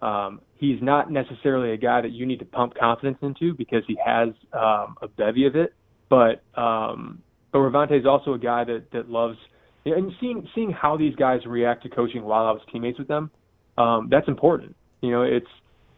[0.00, 3.98] Um, he's not necessarily a guy that you need to pump confidence into because he
[4.04, 5.74] has um, a bevy of it.
[6.08, 9.38] But um, but Rayvonte is also a guy that that loves
[9.84, 13.30] and seeing seeing how these guys react to coaching while I was teammates with them.
[13.78, 14.74] Um, that's important.
[15.00, 15.46] You know, it's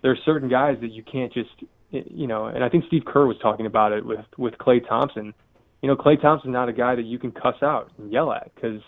[0.03, 1.51] there's certain guys that you can't just
[1.91, 5.35] you know, and I think Steve Kerr was talking about it with with Klay Thompson.
[5.83, 8.53] You know, Klay Thompson's not a guy that you can cuss out and yell at
[8.55, 8.81] because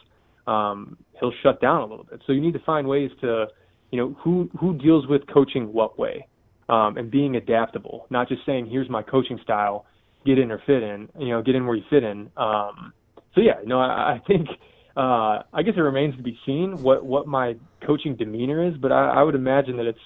[0.46, 2.20] um, he'll shut down a little bit.
[2.26, 3.46] So you need to find ways to,
[3.90, 6.26] you know, who who deals with coaching what way,
[6.68, 8.06] um, and being adaptable.
[8.10, 9.86] Not just saying here's my coaching style,
[10.26, 11.08] get in or fit in.
[11.18, 12.30] You know, get in where you fit in.
[12.36, 12.92] Um,
[13.34, 14.48] so yeah, no, I, I think.
[14.96, 17.54] Uh, I guess it remains to be seen what what my
[17.86, 20.00] coaching demeanor is, but I, I would imagine that it's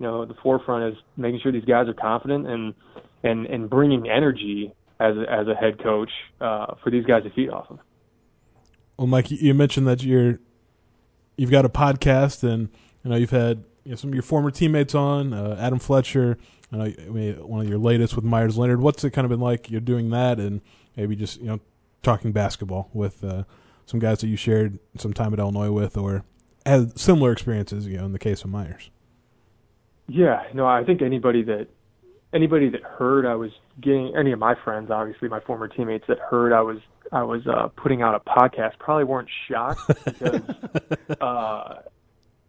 [0.00, 2.74] you know the forefront is making sure these guys are confident and
[3.22, 7.30] and and bringing energy as a, as a head coach uh, for these guys to
[7.30, 7.78] feed off of.
[8.96, 10.38] Well, Mike, you mentioned that you're
[11.36, 12.68] you've got a podcast, and
[13.02, 16.38] you know you've had you know, some of your former teammates on, uh, Adam Fletcher.
[16.72, 16.86] I know
[17.44, 18.80] one of your latest with Meyers Leonard.
[18.80, 19.70] What's it kind of been like?
[19.70, 20.60] You're doing that, and
[20.96, 21.60] maybe just you know
[22.02, 23.44] talking basketball with uh,
[23.86, 26.24] some guys that you shared some time at Illinois with, or
[26.64, 27.86] had similar experiences.
[27.86, 28.90] You know, in the case of Meyers.
[30.06, 31.68] Yeah, no, I think anybody that
[32.32, 36.18] anybody that heard I was getting any of my friends, obviously my former teammates that
[36.18, 36.78] heard I was
[37.12, 40.42] I was uh, putting out a podcast probably weren't shocked because
[41.20, 41.82] uh,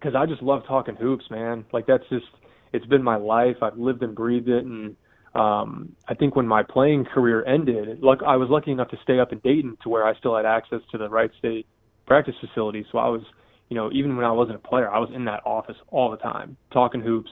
[0.02, 1.66] cause I just love talking hoops, man.
[1.72, 2.26] Like that's just
[2.74, 3.58] it's been my life.
[3.62, 4.96] I've lived and breathed it, and
[5.34, 9.20] um, I think when my playing career ended, like I was lucky enough to stay
[9.20, 11.68] up in Dayton to where I still had access to the Wright State
[12.06, 12.86] practice facility.
[12.92, 13.22] So I was,
[13.70, 16.18] you know, even when I wasn't a player, I was in that office all the
[16.18, 17.32] time talking hoops.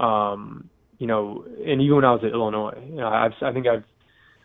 [0.00, 3.66] Um, you know, and even when I was at Illinois, you know, I've, I think
[3.66, 3.84] I've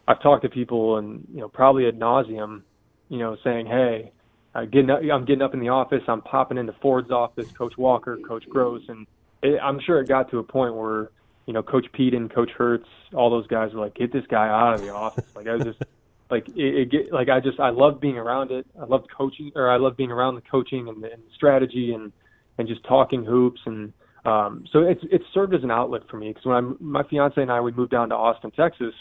[0.08, 2.64] I've talked to people and you know probably ad nauseum,
[3.10, 4.12] you know, saying, "Hey,
[4.54, 6.02] uh, getting up, I'm getting up in the office.
[6.08, 9.08] I'm popping into Ford's office, Coach Walker, Coach Groce, and
[9.42, 11.10] it, I'm sure it got to a point where
[11.46, 14.76] you know Coach Peden, Coach Hertz, all those guys were like, "Get this guy out
[14.76, 15.80] of the office." Like I was just
[16.30, 18.66] like it, it get like I just I love being around it.
[18.80, 22.12] I love coaching or I love being around the coaching and and strategy and
[22.58, 23.94] and just talking hoops and
[24.26, 27.42] um, so it's it's served as an outlet for me because when I'm my fiance
[27.42, 28.94] and I we moved down to Austin, Texas,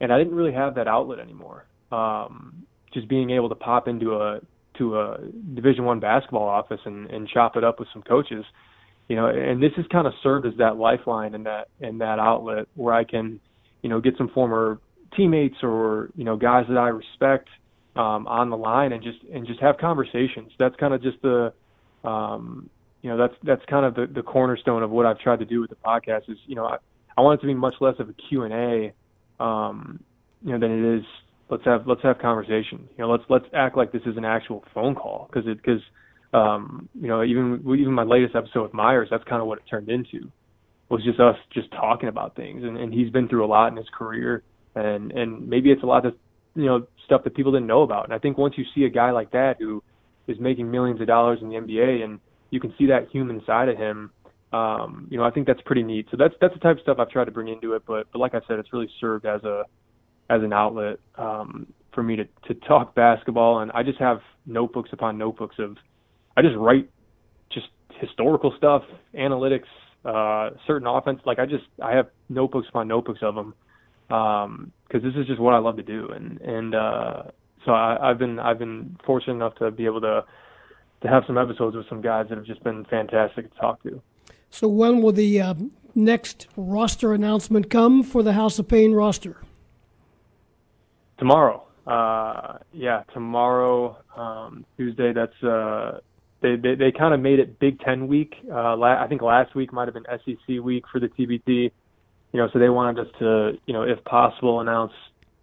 [0.00, 1.66] and I didn't really have that outlet anymore.
[1.90, 4.40] Um, just being able to pop into a
[4.78, 5.18] to a
[5.54, 8.44] Division One basketball office and, and chop it up with some coaches,
[9.08, 12.18] you know, and this has kind of served as that lifeline and that and that
[12.18, 13.40] outlet where I can,
[13.82, 14.78] you know, get some former
[15.16, 17.48] teammates or you know guys that I respect
[17.96, 20.52] um, on the line and just and just have conversations.
[20.58, 21.52] That's kind of just the
[22.04, 22.70] um,
[23.04, 25.60] you know that's that's kind of the, the cornerstone of what I've tried to do
[25.60, 26.78] with the podcast is you know I,
[27.18, 30.00] I want it to be much less of a Q and A um,
[30.42, 31.04] you know, than it is
[31.50, 32.88] let's have let's have conversation.
[32.96, 35.82] You know, let's let's act like this is an actual phone call because it because
[36.32, 39.64] um, you know even even my latest episode with Meyers, that's kind of what it
[39.68, 40.30] turned into
[40.88, 43.76] was just us just talking about things, and, and he's been through a lot in
[43.76, 44.42] his career,
[44.74, 46.14] and and maybe it's a lot of
[46.54, 48.04] you know stuff that people didn't know about.
[48.04, 49.82] And I think once you see a guy like that who
[50.26, 52.18] is making millions of dollars in the NBA, and
[52.54, 54.10] you can see that human side of him
[54.54, 56.06] um, you know, I think that's pretty neat.
[56.12, 57.82] So that's that's the type of stuff I've tried to bring into it.
[57.86, 59.64] But but like I said, it's really served as a
[60.30, 64.90] as an outlet um, for me to to talk basketball, and I just have notebooks
[64.92, 65.76] upon notebooks of
[66.36, 66.88] I just write
[67.50, 67.66] just
[68.00, 69.66] historical stuff, analytics,
[70.04, 71.20] uh, certain offense.
[71.26, 73.54] Like I just I have notebooks upon notebooks of them
[74.06, 77.22] because um, this is just what I love to do, and and uh,
[77.64, 80.24] so I, I've been I've been fortunate enough to be able to
[81.02, 84.00] to have some episodes with some guys that have just been fantastic to talk to.
[84.50, 85.54] So when will the uh,
[85.94, 89.36] next roster announcement come for the House of Pain roster?
[91.18, 91.64] Tomorrow.
[91.86, 95.12] Uh, yeah, tomorrow, um, Tuesday.
[95.12, 95.98] That's uh,
[96.40, 98.34] they they, they kind of made it Big Ten week.
[98.50, 101.70] Uh, la- I think last week might have been SEC week for the TBT.
[102.32, 104.92] You know, so they wanted us to, you know, if possible, announce,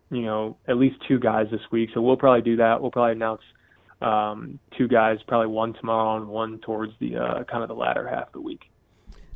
[0.10, 1.90] you know, at least two guys this week.
[1.94, 2.82] So we'll probably do that.
[2.82, 3.42] We'll probably announce
[4.02, 8.08] um, two guys, probably one tomorrow and one towards the uh, kind of the latter
[8.08, 8.70] half of the week.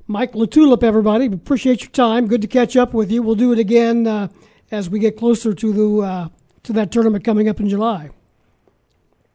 [0.07, 1.26] Mike LaTulip, everybody.
[1.26, 2.28] Appreciate your time.
[2.28, 3.24] Good to catch up with you.
[3.24, 4.28] We'll do it again uh,
[4.72, 6.30] as we get closer to the uh,
[6.63, 8.11] to that tournament coming up in July.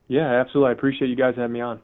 [0.09, 0.71] Yeah, absolutely.
[0.71, 1.81] I appreciate you guys having me on.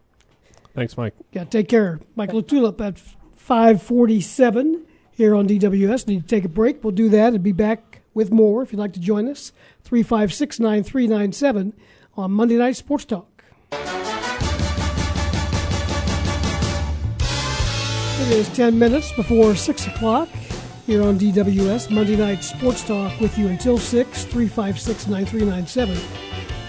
[0.75, 1.15] Thanks, Mike.
[1.33, 2.01] Yeah, take care.
[2.17, 2.99] Mike LaTulip at
[3.37, 6.07] 547 here on DWS.
[6.07, 6.85] Need to take a break.
[6.85, 9.53] We'll do that and be back with more if you'd like to join us.
[9.85, 11.73] 356 9397
[12.17, 13.36] on Monday Night Sports Talk.
[18.27, 20.29] It is 10 minutes before 6 o'clock
[20.85, 24.25] here on DWS, Monday Night Sports Talk with you until 6.
[24.25, 25.97] 356 9397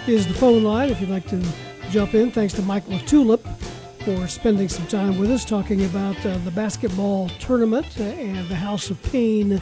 [0.05, 1.43] is the phone line if you'd like to
[1.89, 2.30] jump in.
[2.30, 3.43] Thanks to Mike LaTulip
[4.05, 8.91] for spending some time with us talking about uh, the basketball tournament and the House
[8.91, 9.60] of Pain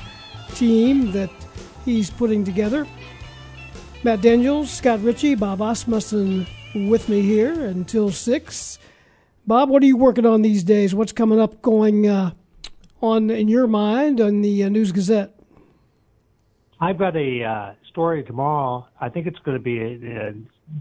[0.54, 1.32] team that
[1.86, 2.86] he's putting together.
[4.04, 6.46] Matt Daniels, Scott Richey, Bob Asmussen
[6.90, 8.80] with me here until 6.
[9.48, 10.96] Bob, what are you working on these days?
[10.96, 12.32] What's coming up going uh,
[13.00, 15.40] on in your mind on the uh, News Gazette?
[16.82, 18.88] I've got a uh, story tomorrow.
[19.00, 20.34] I think it's going to be a, a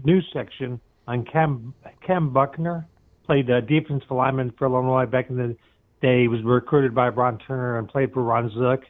[0.03, 2.87] news section on Cam Cam Buckner,
[3.27, 5.55] played uh, defensive lineman for Illinois back in the
[6.01, 6.21] day.
[6.21, 8.81] He was recruited by Ron Turner and played for Ron Zook.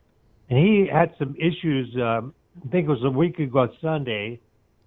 [0.49, 1.93] And he had some issues.
[1.97, 2.33] Um,
[2.65, 4.39] I think it was a week ago Sunday.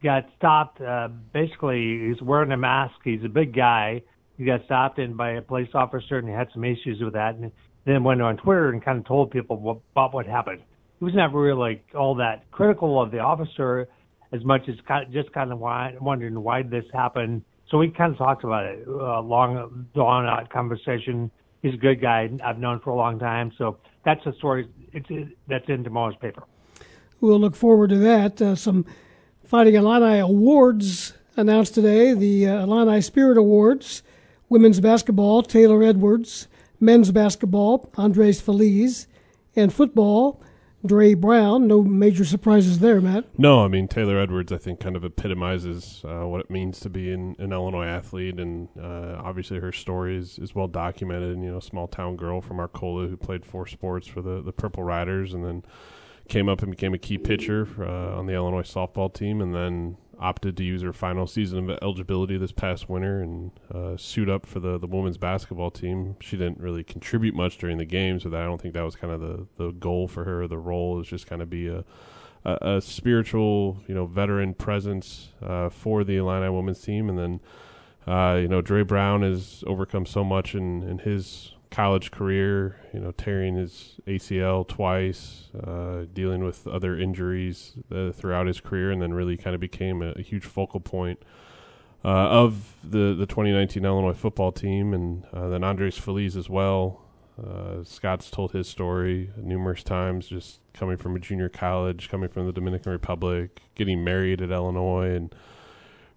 [0.03, 0.81] Got stopped.
[0.81, 2.95] Uh, basically, he's wearing a mask.
[3.05, 4.03] He's a big guy
[4.39, 7.35] he got stopped in by a police officer and he had some issues with that
[7.35, 7.51] and
[7.85, 10.63] then went on Twitter and kind of told people what, about what happened.
[10.99, 13.89] He was never really like all that critical of the officer
[14.33, 17.43] as much as kind of, just kind of why, wondering why this happened.
[17.71, 21.31] So we kind of talked about it, a long, drawn out conversation.
[21.63, 23.53] He's a good guy I've known for a long time.
[23.59, 25.09] So that's a story it's,
[25.49, 26.45] that's in tomorrow's paper.
[27.21, 28.41] We'll look forward to that.
[28.41, 28.87] Uh, some
[29.49, 34.03] Fighting Illini awards announced today, the uh, Illini Spirit Awards
[34.49, 36.49] women's basketball, Taylor Edwards,
[36.81, 39.07] men's basketball, Andres Feliz,
[39.57, 40.43] and football,
[40.87, 41.67] Dre Brown.
[41.67, 43.25] No major surprises there, Matt.
[43.37, 44.53] No, I mean Taylor Edwards.
[44.53, 48.39] I think kind of epitomizes uh, what it means to be an, an Illinois athlete,
[48.39, 51.39] and uh, obviously her story is, is well documented.
[51.39, 54.85] You know, small town girl from Arcola who played four sports for the the Purple
[54.85, 55.65] Riders, and then
[56.29, 59.97] came up and became a key pitcher uh, on the Illinois softball team, and then
[60.21, 64.47] opted to use her final season of eligibility this past winter and uh, suit up
[64.47, 66.17] for the, the women's basketball team.
[66.21, 68.97] She didn't really contribute much during the games, so that I don't think that was
[68.97, 70.47] kind of the, the goal for her.
[70.47, 71.85] The role is just kind of be a,
[72.45, 77.09] a, a spiritual, you know, veteran presence uh, for the Illini women's team.
[77.09, 77.41] And then,
[78.07, 83.01] uh, you know, Dre Brown has overcome so much in, in his college career, you
[83.01, 89.03] know, tearing his ACL twice, uh, dealing with other injuries uh, throughout his career, and
[89.03, 91.23] then really kind of became a, a huge focal point
[92.05, 97.03] uh, of the, the 2019 Illinois football team, and uh, then Andres Feliz as well.
[97.43, 102.47] Uh, Scott's told his story numerous times, just coming from a junior college, coming from
[102.47, 105.35] the Dominican Republic, getting married at Illinois, and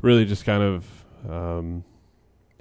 [0.01, 1.83] really just kind of um,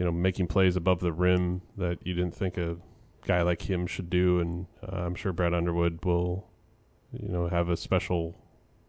[0.01, 2.79] you know, making plays above the rim that you didn't think a
[3.27, 4.41] guy like him should do.
[4.41, 6.49] And uh, I'm sure Brad Underwood will,
[7.13, 8.35] you know, have a special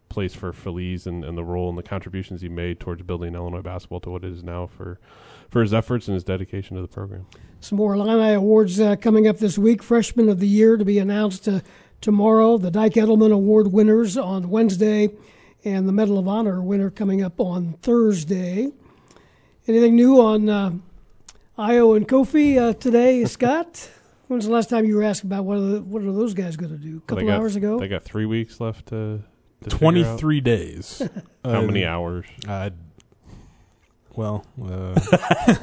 [0.07, 3.61] place for Feliz and, and the role and the contributions he made towards building Illinois
[3.61, 5.01] basketball to what it is now for
[5.49, 7.25] for his efforts and his dedication to the program.
[7.59, 9.83] Some more Illini awards uh, coming up this week.
[9.83, 11.59] Freshman of the Year to be announced uh,
[11.99, 12.57] tomorrow.
[12.57, 15.09] The Dike Eddleman Award winners on Wednesday,
[15.65, 18.71] and the Medal of Honor winner coming up on Thursday.
[19.67, 20.81] Anything new on
[21.61, 23.89] uh, Ayo and Kofi uh, today, Scott.
[24.27, 26.55] When's the last time you were asked about what are, the, what are those guys
[26.55, 26.97] going to do?
[26.97, 27.79] A couple got, hours ago.
[27.79, 29.21] They got three weeks left to.
[29.63, 31.01] to Twenty three days.
[31.45, 32.25] How uh, many hours?
[32.47, 32.69] Uh,
[34.15, 34.95] well, uh,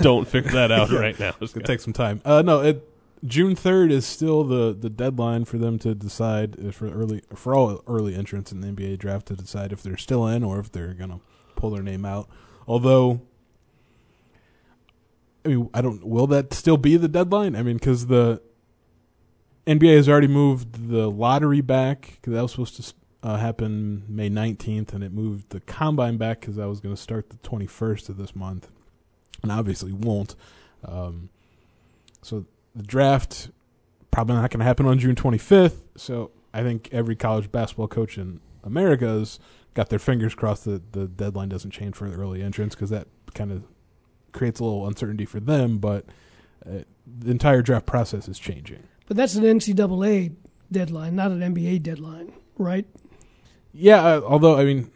[0.00, 1.34] don't figure that out right now.
[1.40, 2.20] It's gonna take some time.
[2.24, 2.88] Uh, no, it,
[3.24, 7.82] June third is still the, the deadline for them to decide for early for all
[7.86, 10.94] early entrants in the NBA draft to decide if they're still in or if they're
[10.94, 11.20] gonna
[11.56, 12.28] pull their name out.
[12.66, 13.22] Although
[15.48, 16.06] I mean, I don't.
[16.06, 17.56] Will that still be the deadline?
[17.56, 18.42] I mean, because the
[19.66, 24.28] NBA has already moved the lottery back because that was supposed to uh, happen May
[24.28, 27.66] nineteenth, and it moved the combine back because that was going to start the twenty
[27.66, 28.70] first of this month,
[29.42, 30.34] and obviously won't.
[30.84, 31.30] Um,
[32.20, 32.44] so
[32.74, 33.50] the draft
[34.10, 35.84] probably not going to happen on June twenty fifth.
[35.96, 39.38] So I think every college basketball coach in America has
[39.72, 43.08] got their fingers crossed that the deadline doesn't change for the early entrance because that
[43.32, 43.64] kind of
[44.38, 46.06] creates a little uncertainty for them, but
[46.64, 48.82] uh, the entire draft process is changing.
[49.06, 50.34] But that's an NCAA
[50.70, 52.86] deadline, not an NBA deadline, right?
[53.72, 54.90] Yeah, uh, although I mean,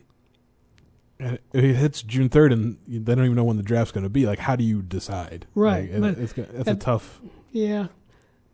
[1.20, 4.10] If it hits June third, and they don't even know when the draft's going to
[4.10, 4.26] be.
[4.26, 5.46] Like, how do you decide?
[5.54, 7.20] Right, Like, it's, it's a tough.
[7.52, 7.88] Yeah,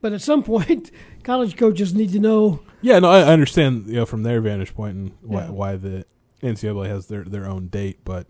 [0.00, 0.90] but at some point,
[1.24, 2.60] college coaches need to know.
[2.82, 3.86] Yeah, no, I I understand.
[3.88, 5.50] You know, from their vantage point and why, Yeah.
[5.50, 6.04] why the
[6.42, 8.26] NCAA has their their own date, but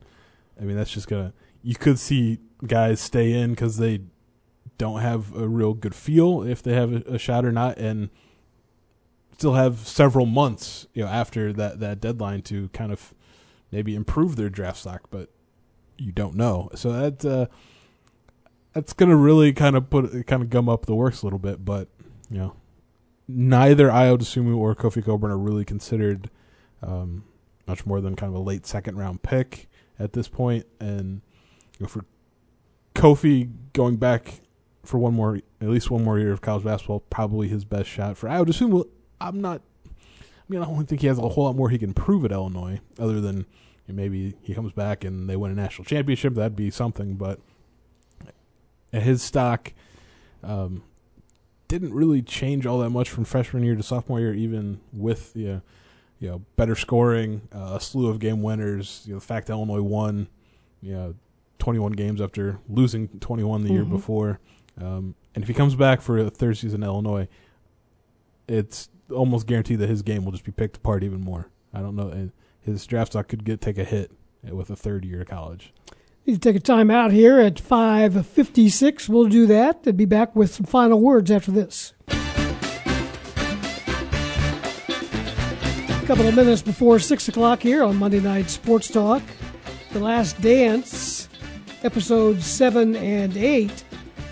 [0.61, 1.33] I mean, that's just gonna.
[1.63, 4.01] You could see guys stay in because they
[4.79, 8.11] don't have a real good feel if they have a, a shot or not, and
[9.33, 13.15] still have several months, you know, after that that deadline to kind of
[13.71, 15.31] maybe improve their draft stock, but
[15.97, 16.71] you don't know.
[16.75, 17.47] So that uh,
[18.73, 21.65] that's gonna really kind of put kind of gum up the works a little bit,
[21.65, 21.89] but
[22.31, 22.57] you know,
[23.27, 26.31] neither Ayo Dosunmu or Kofi Cockburn are really considered
[26.83, 27.25] um,
[27.67, 31.21] much more than kind of a late second round pick at this point, and
[31.79, 32.05] you know, for
[32.95, 34.41] Kofi going back
[34.85, 38.16] for one more, at least one more year of college basketball, probably his best shot.
[38.16, 38.87] For I would assume, well,
[39.20, 39.62] I'm not.
[39.87, 39.91] I
[40.49, 42.81] mean, I don't think he has a whole lot more he can prove at Illinois,
[42.99, 43.45] other than you
[43.89, 46.35] know, maybe he comes back and they win a national championship.
[46.35, 47.39] That'd be something, but
[48.93, 49.72] his stock
[50.43, 50.83] um,
[51.68, 55.47] didn't really change all that much from freshman year to sophomore year, even with you
[55.47, 55.61] know,
[56.18, 59.03] you know better scoring, uh, a slew of game winners.
[59.05, 60.29] You know, the fact that Illinois won,
[60.81, 61.14] you know,
[61.59, 63.91] 21 games after losing 21 the year Mhm.
[63.91, 64.41] before.
[64.81, 67.29] Um, and if he comes back for a third season in Illinois,
[68.47, 71.49] it's almost guaranteed that his game will just be picked apart even more.
[71.73, 72.31] I don't know.
[72.61, 74.11] His draft stock could get take a hit
[74.51, 75.73] with a third year of college.
[76.27, 79.09] Need to take a time out here at 5.56.
[79.09, 81.95] We'll do that and be back with some final words after this.
[86.01, 89.23] A couple of minutes before 6 o'clock here on Monday Night Sports Talk.
[89.93, 91.28] The Last Dance,
[91.85, 93.85] episodes 7 and 8,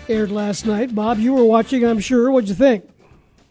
[0.09, 0.93] aired last night.
[0.93, 2.31] Bob, you were watching, I'm sure.
[2.31, 2.89] What'd you think?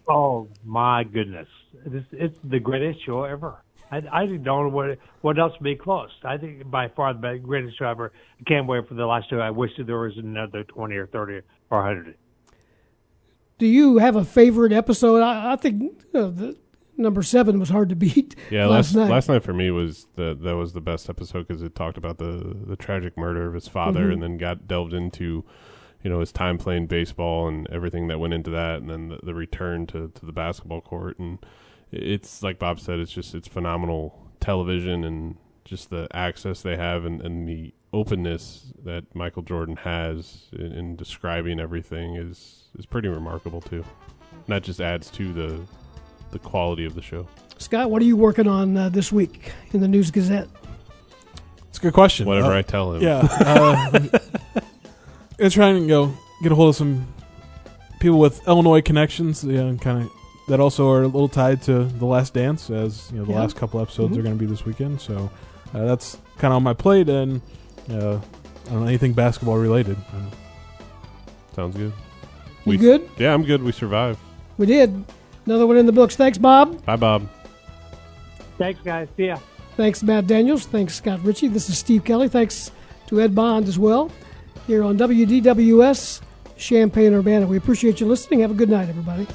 [0.09, 1.49] Oh my goodness,
[1.85, 3.63] it's, it's the greatest show ever.
[3.91, 6.11] I, I don't know what what else would be close.
[6.25, 8.13] I think by far the greatest show ever.
[8.41, 9.41] I can't wait for the last two.
[9.41, 11.41] I wish that there was another twenty or thirty
[11.71, 12.17] or hundred.
[13.59, 15.23] Do you have a favorite episode?
[15.23, 16.57] I, I think uh, the
[16.97, 19.11] number 7 was hard to beat Yeah, last, last night.
[19.11, 22.19] last night for me was the that was the best episode because it talked about
[22.19, 24.13] the the tragic murder of his father, Mhm.
[24.15, 25.45] and then got delved into
[26.03, 29.19] you know his time playing baseball and everything that went into that, and then the,
[29.23, 31.39] the return to to the basketball court, and
[31.93, 37.05] it's like Bob said, it's just it's phenomenal television and just the access they have
[37.05, 43.09] and, and the openness that Michael Jordan has in, in describing everything is is pretty
[43.09, 43.85] remarkable too.
[44.33, 45.61] And that just adds to the
[46.31, 47.27] the quality of the show.
[47.59, 50.49] Scott, what are you working on uh, this week in the News Gazette?
[51.69, 52.27] It's a good question.
[52.27, 53.03] Whatever Uh, I tell him.
[53.03, 53.27] Yeah.
[53.41, 53.99] Uh,
[55.39, 56.13] gonna try and go
[56.43, 57.07] get a hold of some
[58.01, 60.11] people with Illinois connections, yeah, and kind of
[60.49, 63.41] that also are a little tied to the Last Dance, as you know the Yeah.
[63.41, 64.19] last couple episodes Mhm.
[64.21, 65.01] are going to be this weekend.
[65.01, 65.31] So
[65.75, 67.41] uh, that's kind of on my plate, and
[67.91, 67.95] uh,
[68.67, 69.97] I don't know anything basketball related.
[70.13, 70.31] Uh,
[71.55, 71.93] Sounds good.
[72.65, 73.09] You We- good?
[73.19, 73.63] Yeah, I'm good.
[73.63, 74.19] We survived.
[74.59, 75.05] We did.
[75.47, 76.17] Another one in the books.
[76.17, 76.85] Thanks, Bob.
[76.85, 77.29] Bye, Bob.
[78.59, 79.09] Thanks, guys.
[79.17, 79.39] See ya.
[79.77, 80.67] Thanks, Matt Daniels.
[80.67, 81.49] Thanks, Scott Richey.
[81.49, 82.29] This is Steve Kelly.
[82.29, 82.71] Thanks
[83.09, 84.11] to Ed Bond as well
[84.67, 86.23] here on WDWS
[86.57, 87.47] Champaign Urbana.
[87.47, 88.41] We appreciate you listening.
[88.41, 89.27] Have a good night, everybody.